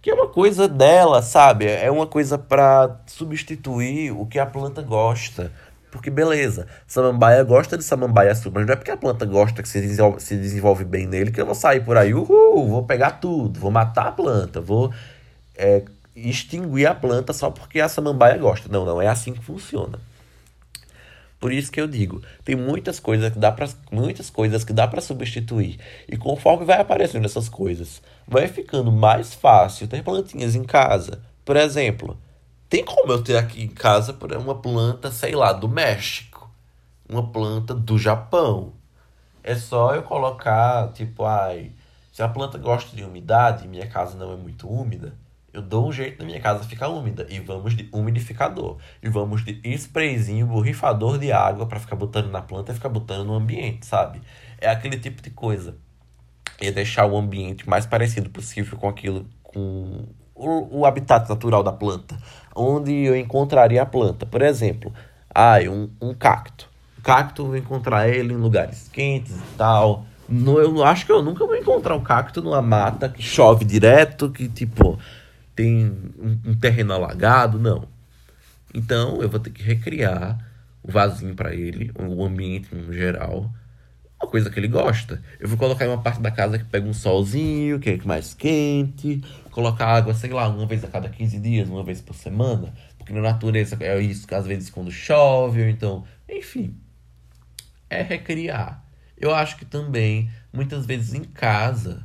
[0.00, 1.66] Que é uma coisa dela, sabe?
[1.66, 5.52] É uma coisa para substituir o que a planta gosta.
[5.92, 9.68] Porque beleza, samambaia gosta de samambaia sul, mas não é porque a planta gosta que
[9.68, 13.10] se desenvolve, se desenvolve bem nele que eu vou sair por aí, uhul, vou pegar
[13.20, 14.90] tudo, vou matar a planta, vou
[15.54, 15.82] é,
[16.16, 18.70] extinguir a planta só porque a samambaia gosta.
[18.70, 20.00] Não, não é assim que funciona.
[21.38, 24.88] Por isso que eu digo, tem muitas coisas que dá para muitas coisas que dá
[24.88, 25.78] para substituir.
[26.08, 31.20] E conforme vai aparecendo essas coisas, vai ficando mais fácil ter plantinhas em casa.
[31.44, 32.16] Por exemplo,
[32.72, 36.50] tem como eu ter aqui em casa uma planta, sei lá, do México,
[37.06, 38.72] uma planta do Japão.
[39.42, 41.72] É só eu colocar, tipo, ai,
[42.10, 45.14] se a planta gosta de umidade e minha casa não é muito úmida,
[45.52, 47.26] eu dou um jeito na minha casa ficar úmida.
[47.28, 48.78] E vamos de umidificador.
[49.02, 53.26] E vamos de sprayzinho, borrifador de água para ficar botando na planta e ficar botando
[53.26, 54.22] no ambiente, sabe?
[54.56, 55.76] É aquele tipo de coisa.
[56.58, 60.06] E deixar o ambiente mais parecido possível com aquilo, com
[60.42, 62.16] o, o habitat natural da planta,
[62.54, 64.26] onde eu encontraria a planta.
[64.26, 64.92] Por exemplo,
[65.34, 66.68] ah, um, um cacto.
[67.02, 70.04] Cacto, eu vou encontrar ele em lugares quentes e tal.
[70.28, 74.30] No, eu acho que eu nunca vou encontrar um cacto numa mata que chove direto,
[74.30, 74.98] que tipo
[75.54, 75.86] tem
[76.18, 77.86] um, um terreno alagado, não.
[78.74, 80.38] Então eu vou ter que recriar
[80.82, 83.50] o vasinho para ele, o ambiente no geral,
[84.20, 85.20] uma coisa que ele gosta.
[85.38, 88.32] Eu vou colocar em uma parte da casa que pega um solzinho, que é mais
[88.32, 89.20] quente,
[89.52, 92.74] colocar água, sei lá, uma vez a cada 15 dias, uma vez por semana.
[92.98, 96.04] Porque na natureza é isso, às vezes quando chove, ou então.
[96.28, 96.76] Enfim.
[97.88, 98.84] É recriar.
[99.16, 102.04] Eu acho que também, muitas vezes em casa,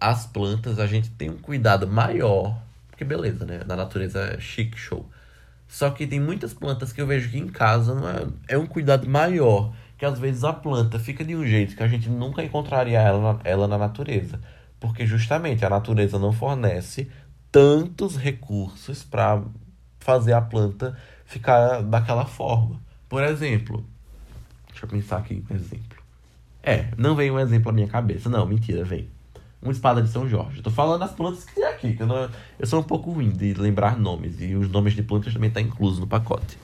[0.00, 2.56] as plantas a gente tem um cuidado maior.
[2.88, 3.60] Porque beleza, né?
[3.66, 5.10] Na natureza é chique, show.
[5.68, 8.66] Só que tem muitas plantas que eu vejo que em casa não é, é um
[8.66, 9.74] cuidado maior.
[9.98, 13.40] Que às vezes a planta fica de um jeito que a gente nunca encontraria ela
[13.44, 14.40] ela na natureza.
[14.78, 17.10] Porque justamente a natureza não fornece
[17.50, 19.42] tantos recursos para
[19.98, 22.80] fazer a planta ficar daquela forma.
[23.08, 23.84] Por exemplo,
[24.68, 25.96] deixa eu pensar aqui um exemplo.
[26.62, 28.28] É, não vem um exemplo à minha cabeça.
[28.28, 29.08] Não, mentira, vem.
[29.62, 30.60] Uma espada de São Jorge.
[30.60, 33.30] Tô falando das plantas que tem aqui, que eu, não, eu sou um pouco ruim
[33.30, 34.40] de lembrar nomes.
[34.40, 36.58] E os nomes de plantas também tá incluso no pacote.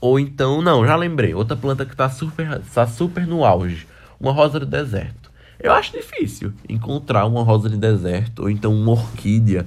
[0.00, 1.34] Ou então, não, já lembrei.
[1.34, 3.86] Outra planta que tá super, tá super no auge.
[4.18, 5.19] Uma rosa do deserto.
[5.62, 9.66] Eu acho difícil encontrar uma rosa de deserto ou então uma orquídea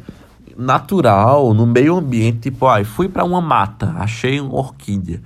[0.58, 5.22] natural, no meio ambiente, tipo, ai, fui para uma mata, achei uma orquídea.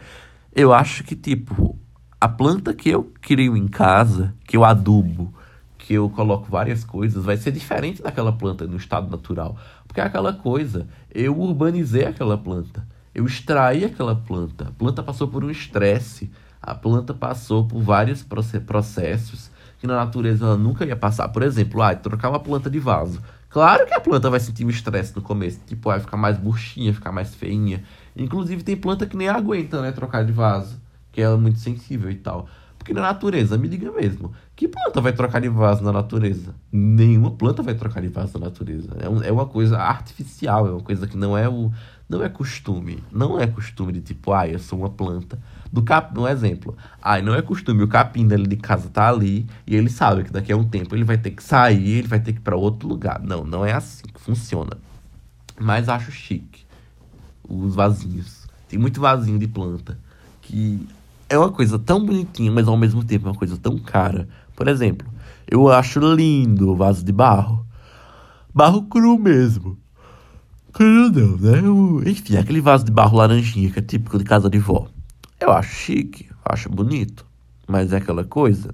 [0.54, 1.78] Eu acho que, tipo,
[2.20, 5.34] a planta que eu crio em casa, que eu adubo,
[5.78, 9.58] que eu coloco várias coisas, vai ser diferente daquela planta no estado natural.
[9.88, 12.86] Porque é aquela coisa, eu urbanizei aquela planta.
[13.16, 14.66] Eu extraí aquela planta.
[14.68, 16.30] A planta passou por um estresse.
[16.62, 21.28] A planta passou por vários processos que na natureza ela nunca ia passar.
[21.30, 23.22] Por exemplo, ah, trocar uma planta de vaso.
[23.50, 25.60] Claro que a planta vai sentir um estresse no começo.
[25.66, 27.84] Tipo, vai ficar mais murchinha, ficar mais feinha.
[28.16, 30.80] Inclusive tem planta que nem aguenta, né, trocar de vaso.
[31.12, 32.48] Que é muito sensível e tal.
[32.78, 36.56] Porque na natureza, me diga mesmo, que planta vai trocar de vaso na natureza?
[36.72, 38.96] Nenhuma planta vai trocar de vaso na natureza.
[39.00, 41.72] É, um, é uma coisa artificial, é uma coisa que não é o,
[42.08, 43.04] não é costume.
[43.12, 45.38] Não é costume de tipo, ah, eu sou uma planta.
[45.72, 46.76] Do cap, um exemplo.
[47.02, 47.84] Ah, não é costume.
[47.84, 50.96] O capim dele de casa tá ali e ele sabe que daqui a um tempo
[50.96, 53.22] ele vai ter que sair, ele vai ter que ir para outro lugar.
[53.22, 54.78] Não, não é assim que funciona.
[55.60, 56.66] Mas acho chique
[57.48, 58.48] os vasinhos.
[58.68, 59.98] Tem muito vasinho de planta
[60.42, 60.88] que
[61.30, 64.28] é uma coisa tão bonitinha, mas ao mesmo tempo é uma coisa tão cara.
[64.56, 65.08] Por exemplo,
[65.50, 67.66] eu acho lindo o vaso de barro.
[68.54, 69.78] Barro cru mesmo.
[70.72, 72.10] Cru não, né?
[72.10, 74.88] Enfim, aquele vaso de barro laranjinha que é típico de casa de vó.
[75.40, 77.26] Eu acho chique, acho bonito.
[77.68, 78.74] Mas é aquela coisa.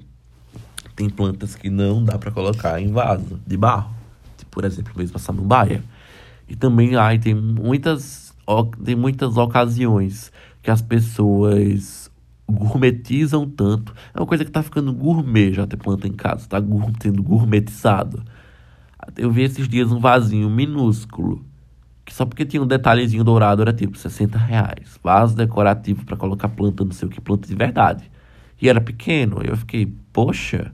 [0.95, 3.93] Tem plantas que não dá para colocar em vaso de barro.
[4.37, 5.83] Tipo, por exemplo, mesmo a samambaia.
[6.47, 8.33] E também ai, tem muitas,
[8.83, 12.09] tem muitas ocasiões que as pessoas
[12.49, 13.93] gourmetizam tanto.
[14.13, 16.57] É uma coisa que tá ficando gourmet já ter planta em casa, tá
[17.01, 18.23] sendo gourmetizado.
[19.17, 21.43] Eu vi esses dias um vasinho minúsculo,
[22.05, 24.99] que só porque tinha um detalhezinho dourado era tipo 60 reais.
[25.01, 28.09] Vaso decorativo para colocar planta, não sei o que, planta de verdade.
[28.61, 29.41] E era pequeno.
[29.43, 30.73] Eu fiquei, poxa,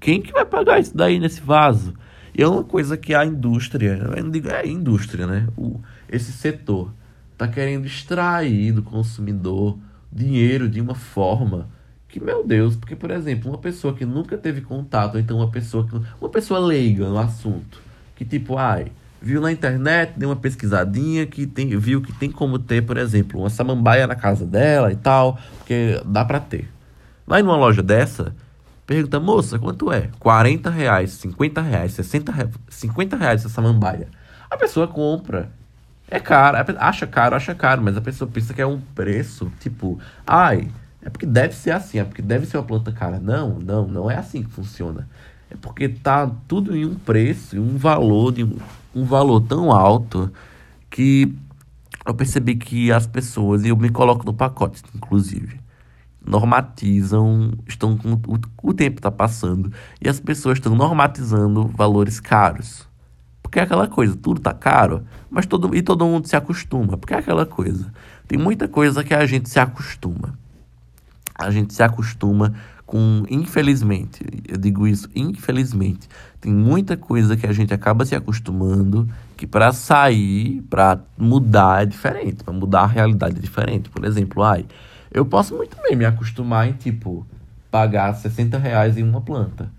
[0.00, 1.94] quem que vai pagar isso daí nesse vaso?
[2.36, 5.48] E é uma coisa que a indústria, eu não digo, é indústria, né?
[5.56, 6.92] O, esse setor
[7.36, 9.78] tá querendo extrair do consumidor
[10.10, 11.68] dinheiro de uma forma
[12.08, 15.50] que, meu Deus, porque, por exemplo, uma pessoa que nunca teve contato, ou então uma
[15.50, 17.80] pessoa que, uma pessoa leiga no assunto,
[18.14, 18.92] que tipo, ai,
[19.22, 23.40] viu na internet, deu uma pesquisadinha que tem, viu que tem como ter, por exemplo,
[23.40, 26.68] uma samambaia na casa dela e tal, porque dá para ter.
[27.26, 28.34] Vai numa loja dessa,
[28.84, 30.10] pergunta, moça, quanto é?
[30.18, 34.08] 40 reais, 50 reais, 60 reais, 50 reais essa samambaia.
[34.50, 35.50] A pessoa compra
[36.10, 39.98] é caro, acha caro, acha caro, mas a pessoa pensa que é um preço, tipo,
[40.26, 40.68] ai,
[41.00, 43.18] é porque deve ser assim, é porque deve ser uma planta cara.
[43.18, 45.08] Não, não, não é assim que funciona.
[45.50, 48.58] É porque tá tudo em um preço, em um valor de um
[48.94, 50.30] valor tão alto
[50.90, 51.34] que
[52.04, 55.60] eu percebi que as pessoas, e eu me coloco no pacote, inclusive,
[56.24, 62.86] normatizam, estão com o, o tempo está passando e as pessoas estão normatizando valores caros.
[63.42, 66.96] Porque é aquela coisa, tudo tá caro, mas todo, e todo mundo se acostuma.
[66.96, 67.92] Porque é aquela coisa.
[68.26, 70.38] Tem muita coisa que a gente se acostuma.
[71.34, 72.54] A gente se acostuma
[72.92, 76.06] com, infelizmente, eu digo isso, infelizmente,
[76.38, 81.86] tem muita coisa que a gente acaba se acostumando que para sair, para mudar é
[81.86, 83.88] diferente, para mudar a realidade é diferente.
[83.88, 84.66] Por exemplo, ai,
[85.10, 87.26] eu posso muito bem me acostumar em, tipo,
[87.70, 89.70] pagar 60 reais em uma planta.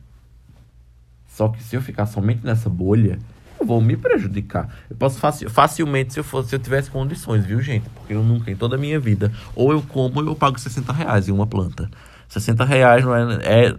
[1.28, 3.20] Só que se eu ficar somente nessa bolha,
[3.64, 4.76] vou me prejudicar.
[4.90, 7.88] Eu posso faci facilmente, se eu fosse, se eu tivesse condições, viu, gente?
[7.90, 10.92] Porque eu nunca, em toda a minha vida, ou eu como ou eu pago 60
[10.92, 11.92] reais em uma planta.
[12.28, 13.76] 60 reais não é, é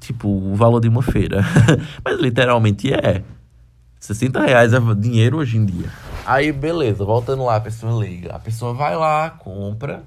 [0.00, 1.42] tipo o valor de uma feira.
[2.04, 3.22] Mas literalmente é.
[4.00, 5.88] 60 reais é dinheiro hoje em dia.
[6.24, 8.34] Aí, beleza, voltando lá, a pessoa liga.
[8.34, 10.04] A pessoa vai lá, compra,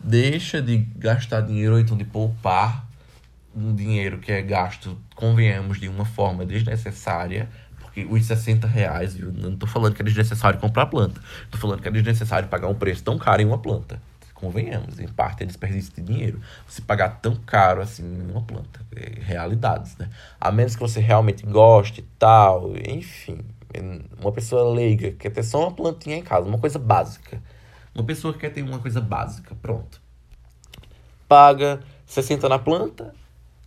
[0.00, 2.86] deixa de gastar dinheiro ou então de poupar
[3.54, 7.48] um dinheiro que é gasto, convenhamos, de uma forma desnecessária
[7.78, 11.20] Porque os 60 reais, eu não tô falando que é desnecessário comprar planta.
[11.50, 14.00] Tô falando que é desnecessário pagar um preço tão caro em uma planta.
[14.34, 16.40] Convenhamos, em parte é desperdício de dinheiro.
[16.68, 18.80] Você pagar tão caro assim em uma planta.
[18.94, 20.10] É realidades, né?
[20.40, 23.40] A menos que você realmente goste e tal, enfim.
[24.20, 27.40] Uma pessoa leiga quer ter só uma plantinha em casa, uma coisa básica.
[27.94, 30.00] Uma pessoa que quer ter uma coisa básica, pronto.
[31.26, 33.14] Paga 60 na planta,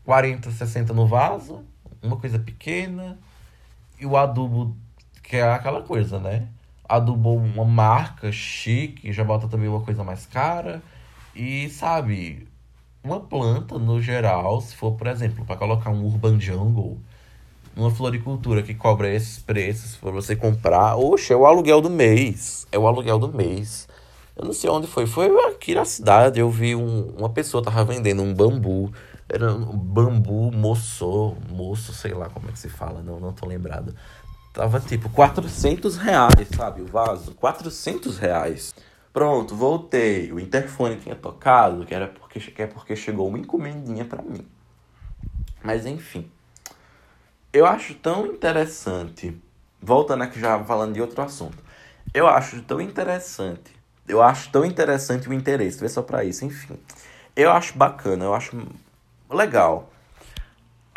[0.06, 1.64] 40, 60 no vaso,
[2.02, 3.18] uma coisa pequena.
[4.00, 4.78] E o adubo,
[5.24, 6.48] que é aquela coisa, né?
[6.88, 10.82] Adubo uma marca chique, já bota também uma coisa mais cara.
[11.36, 12.48] E, sabe,
[13.04, 16.98] uma planta, no geral, se for, por exemplo, para colocar um Urban Jungle,
[17.76, 22.66] uma floricultura que cobra esses preços para você comprar, oxe, é o aluguel do mês.
[22.72, 23.88] É o aluguel do mês.
[24.36, 25.06] Eu não sei onde foi.
[25.08, 26.40] Foi aqui na cidade.
[26.40, 28.92] Eu vi um, uma pessoa tava vendendo um bambu.
[29.30, 33.46] Era um bambu moço, moço, sei lá como é que se fala, não, não tô
[33.46, 33.94] lembrado.
[34.58, 36.82] Tava tipo 400 reais, sabe?
[36.82, 38.74] O vaso, 400 reais.
[39.14, 40.32] Pronto, voltei.
[40.32, 44.48] O interfone tinha tocado, que era porque, que é porque chegou uma encomendinha para mim.
[45.64, 46.32] Mas enfim.
[47.54, 49.40] Eu acho tão interessante.
[49.80, 51.58] Voltando aqui já falando de outro assunto.
[52.12, 53.78] Eu acho tão interessante
[54.08, 56.80] eu acho tão interessante o interesse, vê só para isso, enfim.
[57.36, 58.58] Eu acho bacana, eu acho
[59.30, 59.92] legal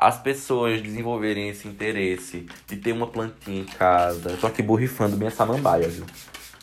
[0.01, 4.35] as pessoas desenvolverem esse interesse de ter uma plantinha em casa.
[4.41, 6.07] Tô aqui borrifando minha samambaia, viu?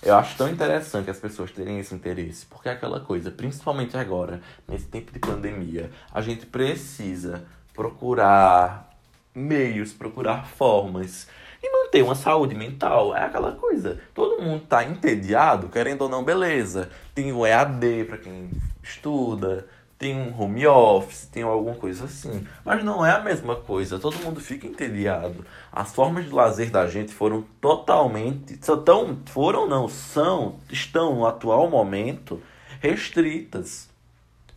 [0.02, 4.42] Eu acho tão interessante as pessoas terem esse interesse, porque é aquela coisa, principalmente agora,
[4.68, 7.44] nesse tempo de pandemia, a gente precisa
[7.76, 8.90] procurar
[9.36, 11.28] meios, procurar formas
[11.62, 14.00] e manter uma saúde mental é aquela coisa.
[14.16, 16.90] Todo mundo tá entediado, querendo ou não, beleza.
[17.14, 18.50] Tem o EAD para quem
[18.82, 19.68] estuda,
[19.98, 22.46] tem um home office, tem alguma coisa assim.
[22.64, 23.98] Mas não é a mesma coisa.
[23.98, 25.44] Todo mundo fica entediado.
[25.72, 31.70] As formas de lazer da gente foram totalmente, tão, foram não, são, estão no atual
[31.70, 32.42] momento
[32.80, 33.90] restritas.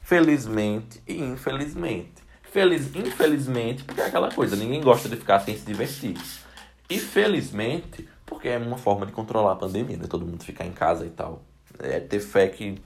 [0.02, 2.20] Felizmente e infelizmente.
[2.42, 6.16] Feliz, infelizmente, porque é aquela coisa, ninguém gosta de ficar sem se divertir.
[6.88, 10.06] E felizmente, porque é uma forma de controlar a pandemia, né?
[10.08, 11.42] Todo mundo ficar em casa e tal.
[11.78, 12.82] É ter fé que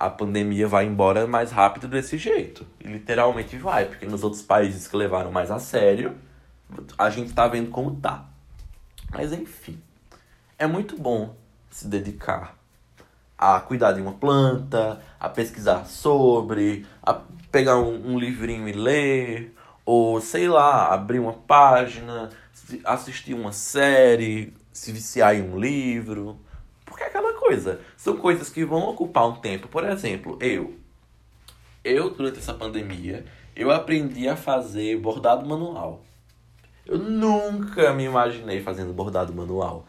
[0.00, 2.66] a pandemia vai embora mais rápido desse jeito.
[2.82, 6.16] Literalmente vai, porque nos outros países que levaram mais a sério,
[6.96, 8.24] a gente tá vendo como tá.
[9.12, 9.78] Mas enfim,
[10.58, 11.36] é muito bom
[11.68, 12.56] se dedicar
[13.36, 17.20] a cuidar de uma planta, a pesquisar sobre, a
[17.52, 22.30] pegar um, um livrinho e ler, ou sei lá, abrir uma página,
[22.84, 26.38] assistir uma série, se viciar em um livro.
[26.86, 27.80] Porque aquela coisa.
[27.96, 29.66] São coisas que vão ocupar um tempo.
[29.66, 30.74] Por exemplo, eu.
[31.82, 33.24] Eu, durante essa pandemia,
[33.56, 36.04] eu aprendi a fazer bordado manual.
[36.86, 39.84] Eu nunca me imaginei fazendo bordado manual.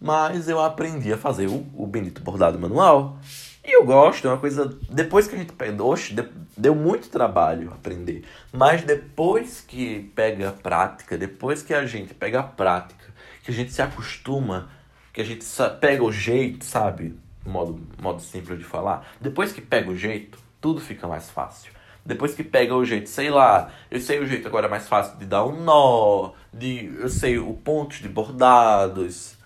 [0.00, 3.18] Mas eu aprendi a fazer o, o bendito bordado manual.
[3.64, 4.76] E eu gosto, é uma coisa.
[4.90, 5.82] Depois que a gente pega.
[5.82, 6.14] Oxe,
[6.56, 8.24] deu muito trabalho aprender.
[8.52, 13.06] Mas depois que pega a prática, depois que a gente pega a prática,
[13.44, 14.70] que a gente se acostuma,
[15.16, 15.46] que a gente
[15.80, 17.18] pega o jeito, sabe?
[17.42, 19.08] Modo, modo simples de falar.
[19.18, 21.72] Depois que pega o jeito, tudo fica mais fácil.
[22.04, 25.24] Depois que pega o jeito, sei lá, eu sei o jeito agora mais fácil de
[25.24, 29.38] dar um nó, de eu sei o ponto de bordados.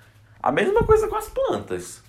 [0.43, 2.03] A mesma coisa com as plantas.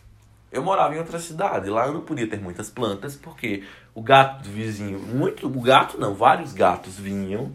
[0.51, 4.41] Eu morava em outra cidade, lá eu não podia ter muitas plantas, porque o gato
[4.41, 7.53] do vizinho, muito, o gato não, vários gatos vinham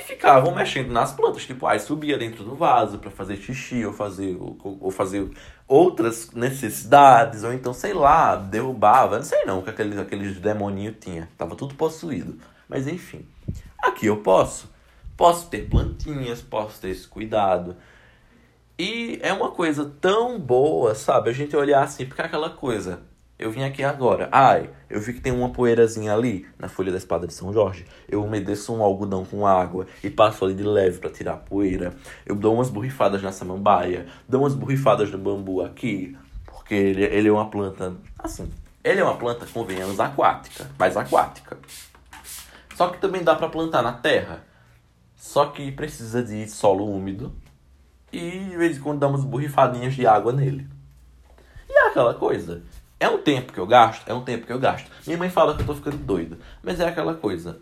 [0.00, 3.92] e ficavam mexendo nas plantas, tipo, aí subia dentro do vaso para fazer xixi ou
[3.92, 5.30] fazer ou, ou, fazer
[5.68, 10.96] outras necessidades, ou então, sei lá, derrubava, não sei não o que aqueles, aqueles demoninhos
[10.98, 12.38] tinha, tava tudo possuído.
[12.68, 13.26] Mas enfim,
[13.78, 14.70] aqui eu posso.
[15.16, 17.76] Posso ter plantinhas, posso ter esse cuidado.
[18.78, 21.28] E é uma coisa tão boa, sabe?
[21.28, 23.02] A gente olhar assim, porque é aquela coisa.
[23.40, 24.28] Eu vim aqui agora.
[24.30, 27.86] Ai, eu vi que tem uma poeirazinha ali na folha da espada de São Jorge.
[28.06, 31.94] Eu umedeço um algodão com água e passo ali de leve para tirar a poeira.
[32.26, 36.14] Eu dou umas borrifadas na samambaia, dou umas borrifadas no bambu aqui,
[36.44, 38.46] porque ele, ele é uma planta assim.
[38.84, 41.56] Ele é uma planta, convenhamos, aquática, mais aquática.
[42.74, 44.44] Só que também dá para plantar na terra.
[45.16, 47.34] Só que precisa de solo úmido
[48.12, 50.68] e de vez em quando damos borrifadinhas de água nele.
[51.66, 52.62] E é aquela coisa.
[53.00, 54.06] É um tempo que eu gasto?
[54.06, 54.90] É um tempo que eu gasto.
[55.06, 56.38] Minha mãe fala que eu tô ficando doida.
[56.62, 57.58] Mas é aquela coisa.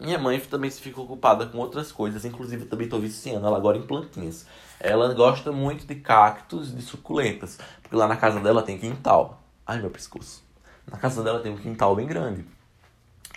[0.00, 2.24] Minha mãe também se fica ocupada com outras coisas.
[2.24, 4.46] Inclusive, eu também tô viciando ela agora em plantinhas.
[4.80, 7.58] Ela gosta muito de cactos, de suculentas.
[7.82, 9.42] Porque lá na casa dela tem quintal.
[9.66, 10.42] Ai, meu pescoço.
[10.90, 12.46] Na casa dela tem um quintal bem grande.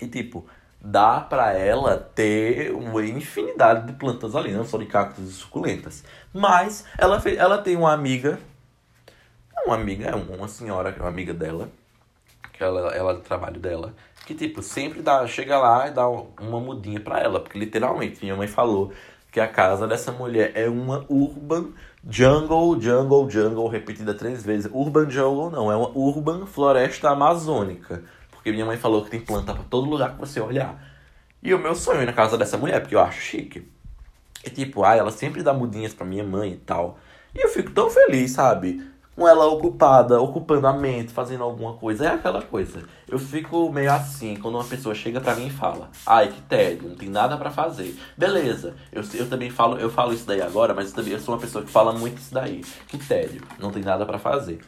[0.02, 0.46] E tipo,
[0.80, 6.04] dá para ela ter uma infinidade de plantas ali, não só de cactos e suculentas.
[6.34, 8.40] Mas ela, fez, ela tem uma amiga,
[9.66, 11.70] uma amiga, é uma senhora, uma amiga dela,
[12.54, 13.94] que ela, ela é do trabalho dela,
[14.26, 18.36] que tipo, sempre dá, chega lá e dá uma mudinha para ela, porque literalmente minha
[18.36, 18.92] mãe falou
[19.32, 21.72] que a casa dessa mulher é uma urban
[22.08, 24.70] jungle, jungle, jungle, repetida três vezes.
[24.74, 28.04] Urban jungle não, é uma urban floresta amazônica.
[28.30, 30.84] Porque minha mãe falou que tem planta para todo lugar que você olhar.
[31.42, 33.68] E o meu sonho é na casa dessa mulher, porque eu acho chique.
[34.44, 36.98] É tipo, ah, ela sempre dá mudinhas pra minha mãe e tal.
[37.34, 38.84] E eu fico tão feliz, sabe?
[39.16, 42.06] Com ela ocupada, ocupando a mente, fazendo alguma coisa.
[42.06, 42.84] É aquela coisa.
[43.08, 46.90] Eu fico meio assim quando uma pessoa chega pra mim e fala: Ai, que tédio,
[46.90, 47.98] não tem nada para fazer.
[48.18, 51.36] Beleza, eu, eu também falo, eu falo isso daí agora, mas eu também eu sou
[51.36, 52.64] uma pessoa que fala muito isso daí.
[52.88, 54.62] Que tédio, não tem nada para fazer.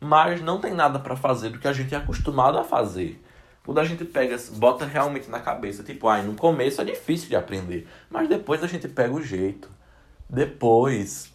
[0.00, 3.22] Mas não tem nada para fazer do que a gente é acostumado a fazer.
[3.64, 7.36] Quando a gente pega, bota realmente na cabeça, tipo, ai, no começo é difícil de
[7.36, 9.68] aprender, mas depois a gente pega o jeito.
[10.30, 11.32] Depois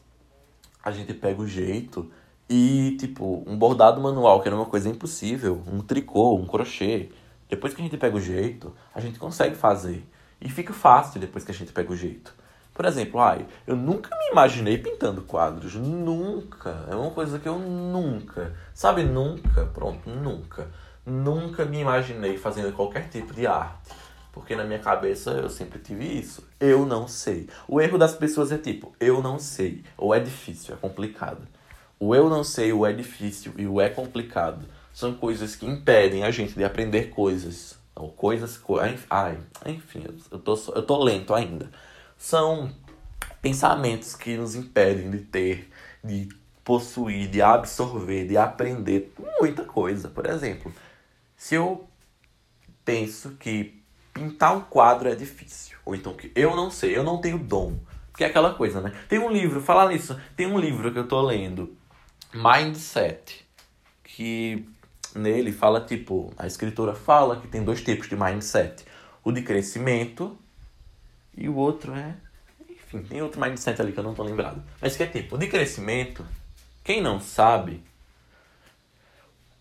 [0.84, 2.12] a gente pega o jeito
[2.56, 7.10] e, tipo, um bordado manual, que era uma coisa impossível, um tricô, um crochê,
[7.50, 10.08] depois que a gente pega o jeito, a gente consegue fazer.
[10.40, 12.32] E fica fácil depois que a gente pega o jeito.
[12.72, 15.74] Por exemplo, ai, eu nunca me imaginei pintando quadros.
[15.74, 16.86] Nunca.
[16.92, 18.56] É uma coisa que eu nunca.
[18.72, 19.66] Sabe, nunca.
[19.74, 20.68] Pronto, nunca.
[21.04, 23.90] Nunca me imaginei fazendo qualquer tipo de arte.
[24.32, 26.48] Porque na minha cabeça eu sempre tive isso.
[26.60, 27.50] Eu não sei.
[27.68, 29.84] O erro das pessoas é tipo, eu não sei.
[29.98, 31.42] Ou é difícil, é complicado.
[32.06, 36.26] O eu não sei, o é difícil e o é complicado são coisas que impedem
[36.26, 37.78] a gente de aprender coisas.
[37.96, 38.58] Ou coisas.
[38.58, 38.78] Co
[39.10, 41.72] ai, enfim, eu tô, eu tô lento ainda.
[42.18, 42.70] São
[43.42, 45.72] pensamentos que nos impedem de ter,
[46.04, 46.28] de
[46.62, 50.10] possuir, de absorver, de aprender muita coisa.
[50.10, 50.74] Por exemplo,
[51.38, 51.88] se eu
[52.84, 53.82] penso que
[54.14, 57.78] pintar um quadro é difícil, ou então que eu não sei, eu não tenho dom,
[58.12, 58.92] porque é aquela coisa, né?
[59.08, 61.78] Tem um livro, falar nisso, tem um livro que eu tô lendo
[62.34, 63.46] mindset,
[64.04, 64.68] que
[65.16, 68.86] nele fala tipo, a escritora fala que tem dois tipos de mindset,
[69.24, 70.38] o de crescimento
[71.36, 72.16] e o outro é,
[72.70, 75.48] enfim, tem outro mindset ali que eu não tô lembrado, mas que é tipo, de
[75.48, 76.26] crescimento,
[76.84, 77.84] quem não sabe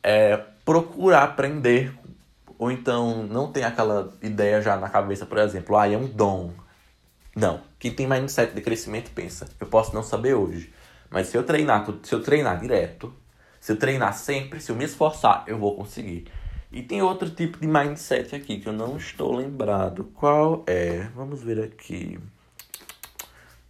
[0.03, 1.95] é procurar aprender
[2.59, 6.53] ou então não tem aquela ideia já na cabeça, por exemplo, ah, é um dom.
[7.35, 10.73] Não, quem tem mindset de crescimento pensa, eu posso não saber hoje,
[11.13, 13.13] mas se eu treinar, se eu treinar direto,
[13.61, 16.27] se eu treinar sempre, se eu me esforçar, eu vou conseguir.
[16.73, 20.05] E tem outro tipo de mindset aqui que eu não estou lembrado.
[20.15, 21.07] Qual é?
[21.15, 22.19] Vamos ver aqui.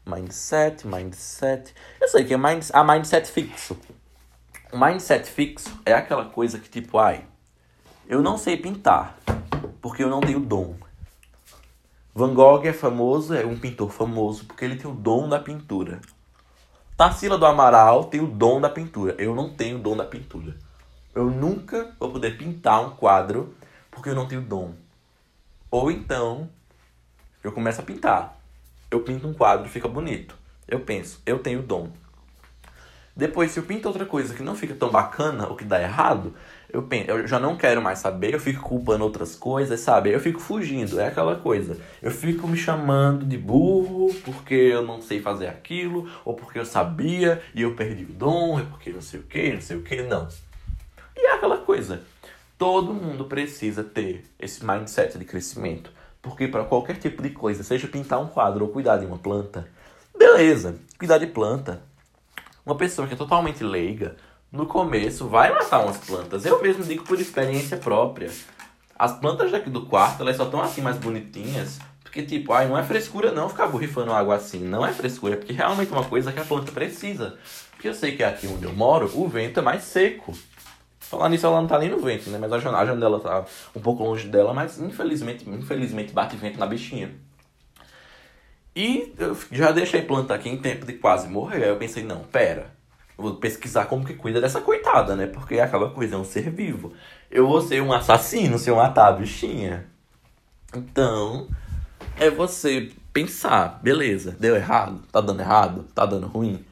[0.06, 1.74] Mindset, mindset.
[2.00, 3.76] Eu sei que é mind, a mindset fixo.
[4.72, 7.24] O mindset fixo é aquela coisa que tipo, ai,
[8.06, 9.18] eu não sei pintar,
[9.80, 10.76] porque eu não tenho dom.
[12.14, 16.00] Van Gogh é famoso, é um pintor famoso porque ele tem o dom da pintura.
[16.96, 19.14] Tarsila do Amaral tem o dom da pintura.
[19.18, 20.54] Eu não tenho o dom da pintura.
[21.14, 23.54] Eu nunca vou poder pintar um quadro
[23.90, 24.74] porque eu não tenho dom.
[25.70, 26.48] Ou então,
[27.42, 28.38] eu começo a pintar.
[28.90, 30.36] Eu pinto um quadro e fica bonito.
[30.68, 31.90] Eu penso, eu tenho dom.
[33.14, 36.34] Depois, se eu pinto outra coisa que não fica tão bacana, ou que dá errado,
[36.72, 40.10] eu, penso, eu já não quero mais saber, eu fico culpando outras coisas, sabe?
[40.10, 41.76] Eu fico fugindo, é aquela coisa.
[42.00, 46.64] Eu fico me chamando de burro porque eu não sei fazer aquilo, ou porque eu
[46.64, 49.82] sabia e eu perdi o dom, é porque não sei o que, não sei o
[49.82, 50.26] que, não.
[51.14, 52.00] E é aquela coisa.
[52.56, 55.92] Todo mundo precisa ter esse mindset de crescimento.
[56.22, 59.68] Porque para qualquer tipo de coisa, seja pintar um quadro ou cuidar de uma planta,
[60.16, 61.82] beleza, cuidar de planta.
[62.64, 64.16] Uma pessoa que é totalmente leiga
[64.50, 66.46] no começo vai matar umas plantas.
[66.46, 68.30] Eu mesmo digo por experiência própria.
[68.96, 71.80] As plantas daqui do quarto, elas só estão assim mais bonitinhas.
[72.04, 74.60] Porque, tipo, ai, não é frescura não ficar borrifando água assim.
[74.60, 77.36] Não é frescura, é porque realmente é uma coisa que a planta precisa.
[77.72, 80.32] Porque eu sei que aqui onde eu moro, o vento é mais seco.
[81.00, 82.38] Falar nisso, ela não tá nem no vento, né?
[82.38, 83.44] Mas a janela tá
[83.74, 87.12] um pouco longe dela, mas infelizmente, infelizmente bate vento na bichinha.
[88.74, 91.64] E eu já deixei planta aqui em tempo de quase morrer.
[91.64, 92.72] Aí eu pensei, não, pera
[93.22, 95.26] vou pesquisar como que cuida dessa coitada, né?
[95.26, 96.92] Porque aquela coisa é um ser vivo.
[97.30, 99.86] Eu vou ser um assassino se eu matar a bichinha.
[100.74, 101.48] Então,
[102.18, 106.64] é você pensar, beleza, deu errado, tá dando errado, tá dando ruim.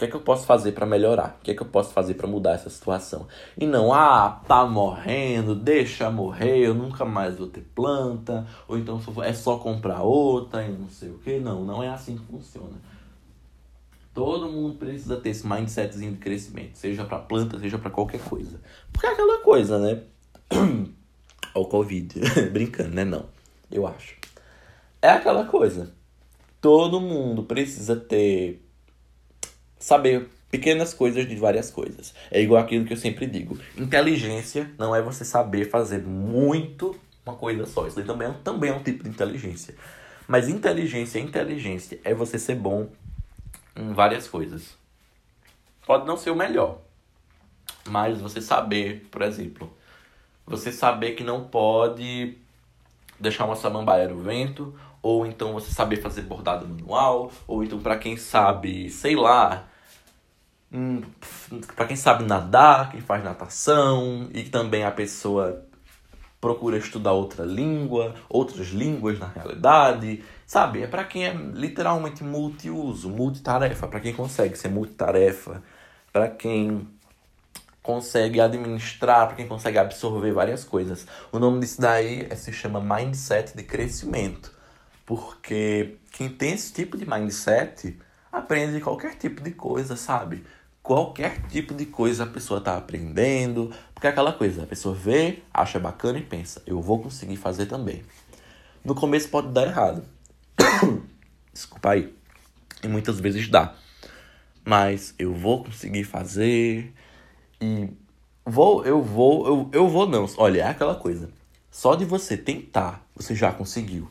[0.00, 1.36] Que é que eu posso fazer para melhorar?
[1.38, 3.28] O que é que eu posso fazer para mudar essa situação?
[3.58, 8.98] E não, ah, tá morrendo, deixa morrer, eu nunca mais vou ter planta, ou então
[9.22, 11.38] é só comprar outra e não sei o que.
[11.38, 12.80] Não, não é assim que funciona.
[14.14, 18.58] Todo mundo precisa ter esse mindsetzinho de crescimento, seja para planta, seja para qualquer coisa.
[18.90, 20.02] Porque é aquela coisa, né?
[21.52, 22.20] O Covid.
[22.52, 23.04] Brincando, né?
[23.04, 23.26] Não.
[23.70, 24.16] eu acho.
[25.02, 25.92] É aquela coisa.
[26.58, 28.64] Todo mundo precisa ter.
[29.80, 32.14] Saber pequenas coisas de várias coisas.
[32.30, 33.58] É igual aquilo que eu sempre digo.
[33.76, 37.86] Inteligência não é você saber fazer muito uma coisa só.
[37.86, 39.74] Isso também é, também é um tipo de inteligência.
[40.28, 42.88] Mas inteligência, inteligência é você ser bom
[43.74, 44.76] em várias coisas.
[45.86, 46.78] Pode não ser o melhor,
[47.88, 49.72] mas você saber, por exemplo,
[50.46, 52.36] você saber que não pode
[53.18, 57.98] deixar uma samambaia no vento, ou então você saber fazer bordado manual, ou então para
[57.98, 59.69] quem sabe, sei lá,
[61.74, 65.66] para quem sabe nadar, quem faz natação, e também a pessoa
[66.40, 70.82] procura estudar outra língua, outras línguas na realidade, sabe?
[70.82, 75.62] É para quem é literalmente multiuso, multitarefa, para quem consegue ser multitarefa,
[76.12, 76.88] para quem
[77.82, 81.06] consegue administrar, para quem consegue absorver várias coisas.
[81.32, 84.52] O nome disso daí é, se chama mindset de crescimento,
[85.04, 87.98] porque quem tem esse tipo de mindset
[88.32, 90.44] aprende qualquer tipo de coisa, sabe?
[90.90, 95.38] Qualquer tipo de coisa a pessoa está aprendendo, porque é aquela coisa, a pessoa vê,
[95.54, 98.02] acha bacana e pensa, eu vou conseguir fazer também.
[98.84, 100.02] No começo pode dar errado.
[101.54, 102.12] Desculpa aí.
[102.82, 103.72] E muitas vezes dá.
[104.64, 106.92] Mas eu vou conseguir fazer
[107.60, 107.88] e
[108.44, 110.26] vou, eu vou, eu, eu vou não.
[110.38, 111.30] Olha, é aquela coisa.
[111.70, 114.10] Só de você tentar, você já conseguiu.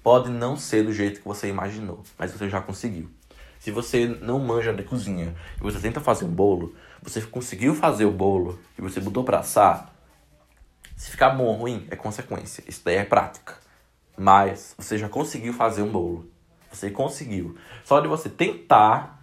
[0.00, 3.10] Pode não ser do jeito que você imaginou, mas você já conseguiu.
[3.64, 8.04] Se você não manja da cozinha e você tenta fazer um bolo, você conseguiu fazer
[8.04, 9.90] o bolo e você botou pra assar,
[10.94, 12.62] se ficar bom ou ruim, é consequência.
[12.68, 13.54] Isso daí é prática.
[14.18, 16.30] Mas você já conseguiu fazer um bolo.
[16.70, 17.56] Você conseguiu.
[17.86, 19.18] Só de você tentar,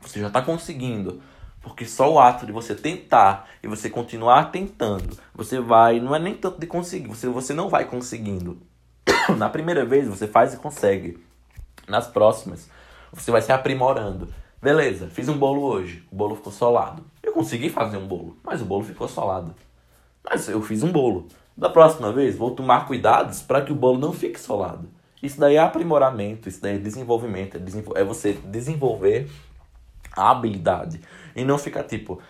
[0.00, 1.20] você já está conseguindo.
[1.60, 6.00] Porque só o ato de você tentar e você continuar tentando, você vai.
[6.00, 8.58] Não é nem tanto de conseguir, você, você não vai conseguindo.
[9.36, 11.22] Na primeira vez você faz e consegue.
[11.86, 12.70] Nas próximas,
[13.16, 14.28] você vai se aprimorando.
[14.60, 16.04] Beleza, fiz um bolo hoje.
[16.10, 17.02] O bolo ficou solado.
[17.22, 19.54] Eu consegui fazer um bolo, mas o bolo ficou solado.
[20.24, 21.26] Mas eu fiz um bolo.
[21.56, 24.88] Da próxima vez, vou tomar cuidados para que o bolo não fique solado.
[25.22, 29.30] Isso daí é aprimoramento, isso daí é desenvolvimento, é, é você desenvolver
[30.14, 31.00] a habilidade.
[31.34, 32.20] E não ficar tipo,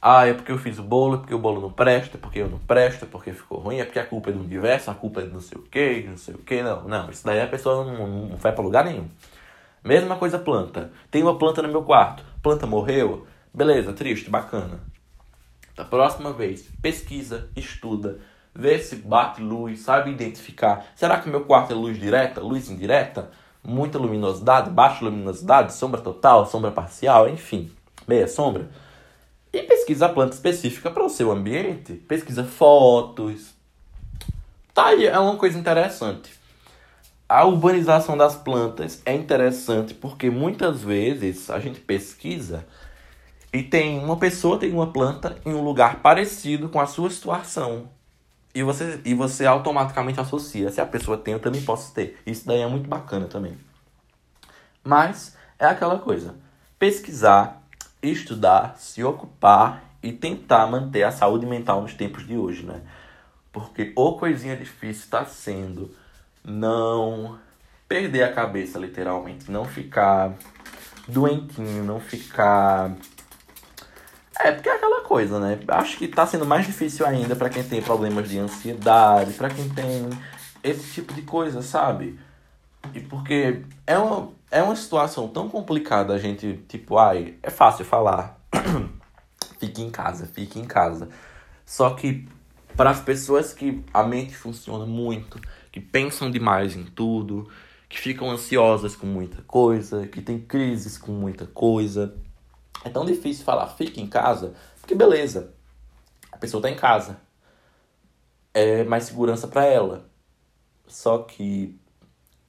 [0.00, 2.40] ah, é porque eu fiz o bolo, é porque o bolo não presta, é porque
[2.40, 4.94] eu não presto, é porque ficou ruim, é porque a culpa é do universo, a
[4.94, 6.86] culpa é de não sei o que, não sei o que, não.
[6.86, 9.08] Não, isso daí a pessoa não, não vai para lugar nenhum.
[9.84, 10.90] Mesma coisa planta.
[11.10, 12.24] Tem uma planta no meu quarto.
[12.42, 13.26] Planta morreu.
[13.52, 14.80] Beleza, triste, bacana.
[15.76, 18.18] Da próxima vez, pesquisa, estuda,
[18.54, 20.86] vê se bate luz, sabe identificar.
[20.96, 23.30] Será que meu quarto é luz direta, luz indireta?
[23.62, 27.70] Muita luminosidade, baixa luminosidade, sombra total, sombra parcial, enfim,
[28.08, 28.70] meia sombra.
[29.52, 31.92] E pesquisa a planta específica para o seu ambiente.
[31.92, 33.52] Pesquisa fotos.
[34.72, 36.43] Tá aí, é uma coisa interessante
[37.34, 42.64] a urbanização das plantas é interessante porque muitas vezes a gente pesquisa
[43.52, 47.88] e tem uma pessoa tem uma planta em um lugar parecido com a sua situação.
[48.54, 50.70] E você, e você automaticamente associa.
[50.70, 52.16] Se a pessoa tem, eu também posso ter.
[52.24, 53.58] Isso daí é muito bacana também.
[54.84, 56.36] Mas é aquela coisa.
[56.78, 57.60] Pesquisar,
[58.00, 62.80] estudar, se ocupar e tentar manter a saúde mental nos tempos de hoje, né?
[63.50, 65.90] Porque ou coisinha difícil está sendo
[66.44, 67.38] não
[67.88, 69.50] perder a cabeça, literalmente.
[69.50, 70.34] Não ficar
[71.08, 72.92] doentinho, não ficar.
[74.38, 75.58] É, porque é aquela coisa, né?
[75.68, 79.68] Acho que tá sendo mais difícil ainda para quem tem problemas de ansiedade, para quem
[79.68, 80.10] tem
[80.62, 82.18] esse tipo de coisa, sabe?
[82.92, 87.84] E porque é uma, é uma situação tão complicada a gente, tipo, ai, é fácil
[87.84, 88.38] falar.
[89.58, 91.08] fique em casa, fique em casa.
[91.64, 92.28] Só que
[92.76, 95.40] para as pessoas que a mente funciona muito,
[95.74, 97.50] que pensam demais em tudo,
[97.88, 102.14] que ficam ansiosas com muita coisa, que tem crises com muita coisa.
[102.84, 105.52] É tão difícil falar, fique em casa, porque beleza,
[106.30, 107.18] a pessoa está em casa.
[108.54, 110.08] É mais segurança para ela.
[110.86, 111.76] Só que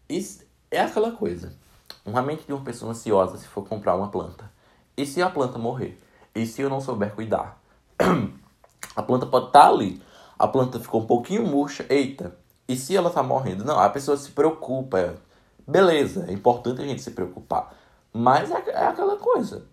[0.07, 1.51] isso é aquela coisa.
[2.05, 4.51] Uma mente de uma pessoa ansiosa se for comprar uma planta.
[4.95, 5.99] E se a planta morrer?
[6.35, 7.59] E se eu não souber cuidar?
[8.95, 9.99] a planta pode estar tá ali.
[10.37, 11.87] A planta ficou um pouquinho murcha.
[11.89, 12.37] Eita,
[12.67, 13.63] e se ela tá morrendo?
[13.63, 15.15] Não, a pessoa se preocupa.
[15.67, 17.75] Beleza, é importante a gente se preocupar.
[18.11, 19.65] Mas é, é aquela coisa.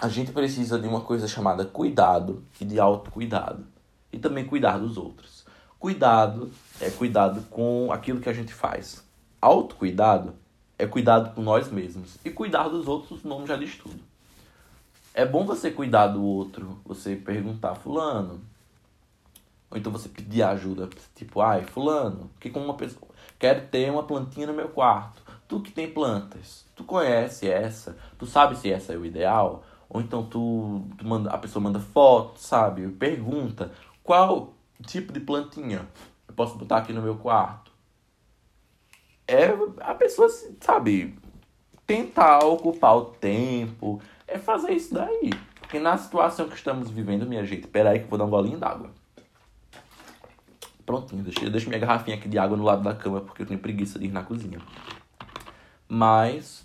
[0.00, 3.66] A gente precisa de uma coisa chamada cuidado e de autocuidado.
[4.12, 5.46] E também cuidar dos outros.
[5.78, 6.50] Cuidado
[6.80, 9.04] é cuidado com aquilo que a gente faz.
[9.40, 10.34] Autocuidado
[10.78, 12.16] é cuidado com nós mesmos.
[12.24, 14.00] E cuidar dos outros, o nome já diz tudo.
[15.14, 18.40] É bom você cuidar do outro, você perguntar, fulano,
[19.70, 23.08] Ou então você pedir ajuda, tipo, ai, fulano, que com uma pessoa
[23.38, 25.22] quero ter uma plantinha no meu quarto.
[25.48, 27.96] Tu que tem plantas, tu conhece essa?
[28.18, 29.62] Tu sabe se essa é o ideal?
[29.88, 32.88] Ou então tu, tu manda, a pessoa manda foto, sabe?
[32.88, 33.70] Pergunta
[34.02, 34.54] qual
[34.84, 35.86] tipo de plantinha
[36.28, 37.70] eu posso botar aqui no meu quarto.
[39.28, 39.46] É
[39.80, 40.28] a pessoa,
[40.60, 41.16] sabe,
[41.86, 45.30] tentar ocupar o tempo, é fazer isso daí.
[45.60, 48.58] Porque na situação que estamos vivendo, minha gente, peraí que eu vou dar um golinho
[48.58, 48.90] d'água.
[50.86, 53.58] Prontinho, deixei, deixo minha garrafinha aqui de água no lado da cama porque eu tenho
[53.58, 54.60] preguiça de ir na cozinha.
[55.88, 56.64] Mas,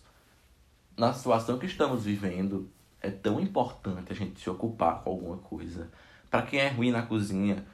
[0.96, 2.70] na situação que estamos vivendo,
[3.02, 5.90] é tão importante a gente se ocupar com alguma coisa.
[6.30, 7.66] Para quem é ruim na cozinha,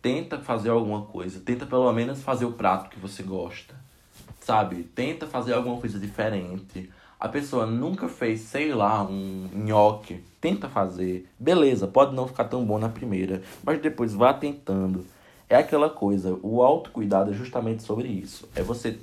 [0.00, 1.38] tenta fazer alguma coisa.
[1.40, 3.74] Tenta pelo menos fazer o prato que você gosta.
[4.40, 4.84] Sabe?
[4.84, 6.90] Tenta fazer alguma coisa diferente.
[7.18, 10.24] A pessoa nunca fez, sei lá, um nhoque.
[10.40, 11.28] Tenta fazer.
[11.38, 15.04] Beleza, pode não ficar tão bom na primeira, mas depois vá tentando.
[15.50, 18.48] É aquela coisa, o autocuidado é justamente sobre isso.
[18.54, 19.00] É você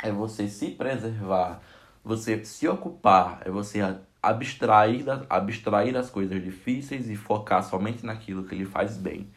[0.00, 1.60] é você se preservar,
[2.04, 3.80] você se ocupar, é você
[4.22, 9.28] abstrair, abstrair as coisas difíceis e focar somente naquilo que lhe faz bem.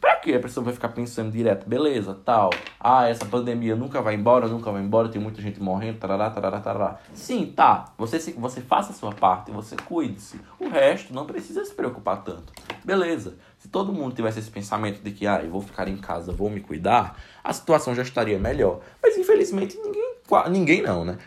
[0.00, 4.14] Pra que a pessoa vai ficar pensando direto, beleza, tal, ah, essa pandemia nunca vai
[4.14, 6.98] embora, nunca vai embora, tem muita gente morrendo, tarará, tarará, tarará.
[7.12, 10.40] Sim, tá, você, se, você faça a sua parte, você cuide-se.
[10.58, 12.50] O resto não precisa se preocupar tanto.
[12.82, 16.32] Beleza, se todo mundo tivesse esse pensamento de que, ah, eu vou ficar em casa,
[16.32, 18.80] vou me cuidar, a situação já estaria melhor.
[19.02, 20.14] Mas infelizmente ninguém,
[20.48, 21.18] ninguém não, né?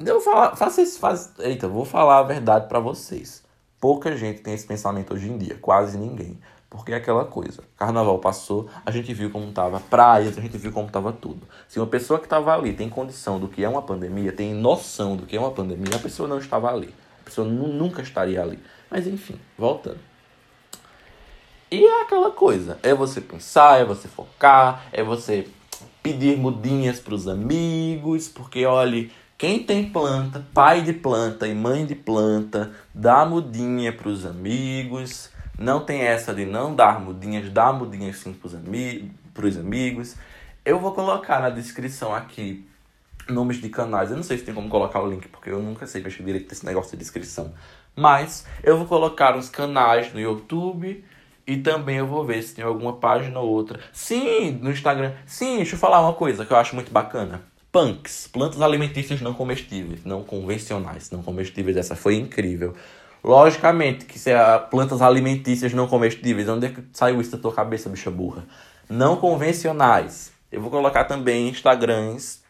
[0.00, 3.44] Eu vou falar, faça esse, faz, eita, vou falar a verdade para vocês.
[3.78, 6.36] Pouca gente tem esse pensamento hoje em dia, quase ninguém.
[6.68, 7.62] Porque é aquela coisa.
[7.76, 11.46] Carnaval passou, a gente viu como tava praias, a gente viu como tava tudo.
[11.68, 15.16] Se uma pessoa que estava ali tem condição do que é uma pandemia, tem noção
[15.16, 16.92] do que é uma pandemia, a pessoa não estava ali.
[17.20, 18.58] A pessoa nunca estaria ali.
[18.90, 20.09] Mas enfim, voltando.
[21.70, 25.46] E é aquela coisa, é você pensar, é você focar, é você
[26.02, 31.86] pedir mudinhas para os amigos, porque olhe, quem tem planta, pai de planta e mãe
[31.86, 37.72] de planta, dá mudinha para os amigos, não tem essa de não dar mudinhas, dá
[37.72, 40.16] mudinhas sim pros, ami pros amigos.
[40.64, 42.66] Eu vou colocar na descrição aqui
[43.28, 44.10] nomes de canais.
[44.10, 46.48] Eu não sei se tem como colocar o link, porque eu nunca sei mexer direito
[46.48, 47.54] desse negócio de descrição.
[47.94, 51.04] Mas eu vou colocar uns canais no YouTube
[51.46, 53.80] e também eu vou ver se tem alguma página ou outra.
[53.92, 55.12] Sim, no Instagram.
[55.26, 57.42] Sim, deixa eu falar uma coisa que eu acho muito bacana.
[57.72, 61.76] Punks, plantas alimentícias não comestíveis, não convencionais, não comestíveis.
[61.76, 62.74] Essa foi incrível.
[63.22, 67.52] Logicamente que se é plantas alimentícias não comestíveis, onde é que saiu isso da tua
[67.52, 68.44] cabeça, bicha burra?
[68.88, 70.32] Não convencionais.
[70.50, 72.40] Eu vou colocar também Instagrams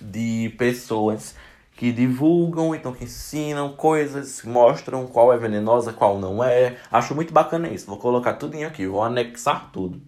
[0.00, 1.34] de pessoas
[1.78, 6.76] que divulgam, então que ensinam coisas, mostram qual é venenosa, qual não é.
[6.90, 7.86] Acho muito bacana isso.
[7.86, 10.02] Vou colocar tudo aqui, vou anexar tudo.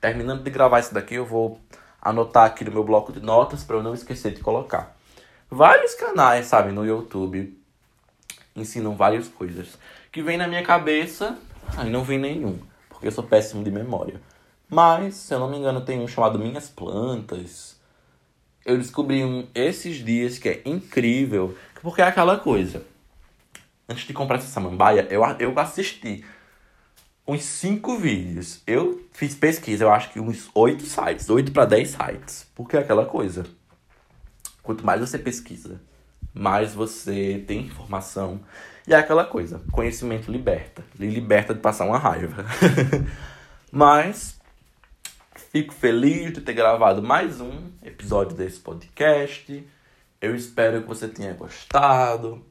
[0.00, 1.60] Terminando de gravar isso daqui, eu vou
[2.02, 4.96] anotar aqui no meu bloco de notas para eu não esquecer de colocar.
[5.48, 7.56] Vários canais, sabe, no YouTube
[8.56, 9.78] ensinam várias coisas.
[10.10, 11.38] Que vem na minha cabeça,
[11.76, 12.58] aí não vem nenhum,
[12.88, 14.20] porque eu sou péssimo de memória.
[14.68, 17.75] Mas, se eu não me engano, tem um chamado Minhas Plantas.
[18.66, 22.82] Eu descobri um esses dias que é incrível, porque é aquela coisa.
[23.88, 26.24] Antes de comprar essa samambaia, eu, eu assisti
[27.24, 28.60] uns cinco vídeos.
[28.66, 32.50] Eu fiz pesquisa, eu acho que uns oito sites, oito para dez sites.
[32.56, 33.46] Porque é aquela coisa.
[34.64, 35.80] Quanto mais você pesquisa,
[36.34, 38.40] mais você tem informação.
[38.84, 40.82] E é aquela coisa, conhecimento liberta.
[40.98, 42.44] Liberta de passar uma raiva.
[43.70, 44.35] Mas
[45.50, 49.66] fico feliz de ter gravado mais um episódio desse podcast.
[50.20, 52.44] Eu espero que você tenha gostado.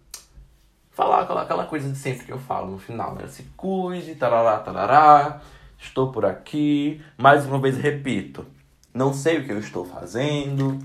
[0.92, 3.28] Falar aquela, aquela coisa de sempre que eu falo no final, né?
[3.28, 5.42] Se cuide, tarará, tarará.
[5.78, 7.02] Estou por aqui.
[7.18, 8.46] Mais uma vez repito.
[8.94, 10.80] Não sei o que eu estou fazendo.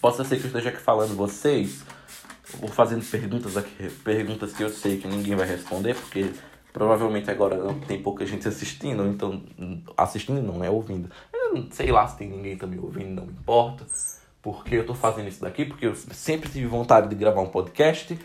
[0.00, 1.82] Possa ser que eu esteja aqui falando vocês
[2.58, 6.30] Vou fazendo perguntas aqui, perguntas que eu sei que ninguém vai responder, porque
[6.72, 9.42] provavelmente agora tem pouca gente assistindo, então
[9.96, 11.10] assistindo não, é ouvindo.
[11.32, 13.84] Eu sei lá se tem ninguém também ouvindo, não importa.
[14.40, 18.18] Porque eu tô fazendo isso daqui, porque eu sempre tive vontade de gravar um podcast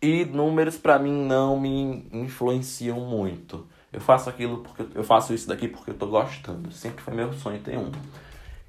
[0.00, 3.66] e números para mim não me influenciam muito.
[3.92, 6.72] Eu faço aquilo porque eu faço isso daqui porque eu tô gostando.
[6.72, 7.90] Sempre foi meu sonho ter um.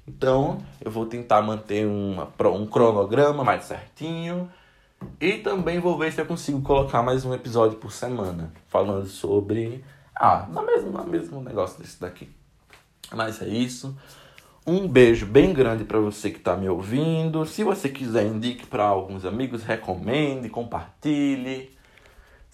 [0.06, 4.50] Então, eu vou tentar manter uma, um cronograma mais certinho
[5.20, 9.84] e também vou ver se eu consigo colocar mais um episódio por semana, falando sobre.
[10.14, 12.28] Ah, no mesmo, no mesmo negócio desse daqui.
[13.12, 13.96] Mas é isso.
[14.66, 17.44] Um beijo bem grande para você que está me ouvindo.
[17.44, 21.70] Se você quiser, indique para alguns amigos, recomende, compartilhe.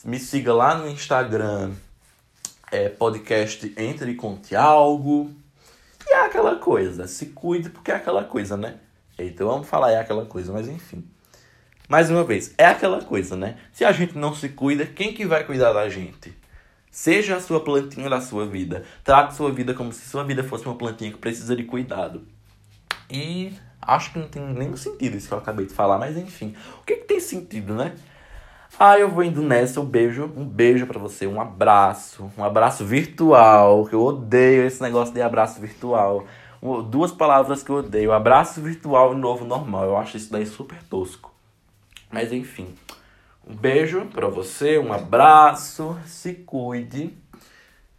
[0.04, 1.72] Me siga lá no Instagram,
[2.70, 5.30] é, podcast Entre e Conte Algo.
[6.06, 8.78] E é aquela coisa, se cuide porque é aquela coisa, né?
[9.18, 11.04] Então vamos falar é aquela coisa, mas enfim.
[11.88, 13.56] Mais uma vez, é aquela coisa, né?
[13.72, 16.36] Se a gente não se cuida, quem que vai cuidar da gente?
[16.90, 18.82] Seja a sua plantinha da sua vida.
[19.04, 22.22] Trate sua vida como se sua vida fosse uma plantinha que precisa de cuidado.
[23.08, 26.56] E acho que não tem nenhum sentido isso que eu acabei de falar, mas enfim.
[26.80, 27.94] O que, que tem sentido, né?
[28.76, 32.84] Ah, eu vou indo nessa, um beijo, um beijo para você, um abraço, um abraço
[32.84, 36.24] virtual, que eu odeio esse negócio de abraço virtual.
[36.90, 39.84] Duas palavras que eu odeio, abraço virtual e novo normal.
[39.84, 41.35] Eu acho isso daí super tosco.
[42.10, 42.74] Mas enfim,
[43.46, 47.16] um beijo para você, um abraço, se cuide.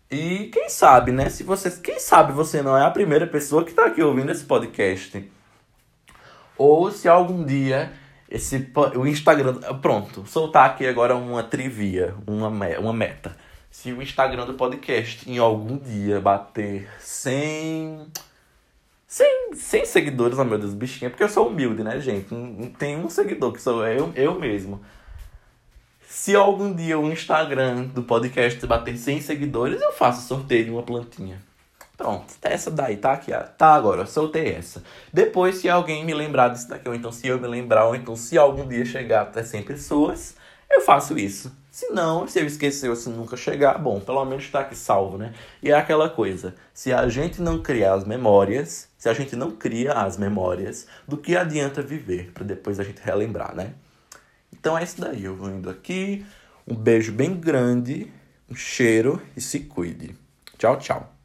[0.10, 1.30] E quem sabe, né?
[1.30, 4.46] Se você, quem sabe você não é a primeira pessoa que está aqui ouvindo esse
[4.46, 5.30] podcast.
[6.58, 7.92] Ou se algum dia
[8.30, 13.36] esse o Instagram, pronto, soltar aqui agora uma trivia, uma uma meta.
[13.70, 18.08] Se o Instagram do podcast em algum dia bater 100
[19.08, 22.34] sem, sem seguidores, oh meu Deus, bichinha, porque eu sou humilde, né, gente?
[22.34, 24.82] Não, tem um seguidor, que sou eu, eu mesmo.
[26.06, 30.84] Se algum dia o Instagram do podcast bater 100 seguidores, eu faço sorteio de uma
[30.84, 31.42] plantinha.
[31.96, 34.84] Pronto, essa daí tá aqui, tá agora, soltei essa.
[35.12, 38.16] Depois, se alguém me lembrar disso daqui, ou então se eu me lembrar, ou então
[38.16, 40.36] se algum dia chegar até 100 pessoas,
[40.70, 41.52] eu faço isso.
[41.72, 45.34] Se não, se eu esquecer se nunca chegar, bom, pelo menos está aqui salvo, né?
[45.64, 49.52] E é aquela coisa, se a gente não criar as memórias, se a gente não
[49.52, 53.74] cria as memórias, do que adianta viver para depois a gente relembrar, né?
[54.52, 56.26] Então é isso daí, eu vou indo aqui,
[56.68, 58.12] um beijo bem grande,
[58.50, 60.16] um cheiro e se cuide.
[60.58, 61.17] Tchau, tchau.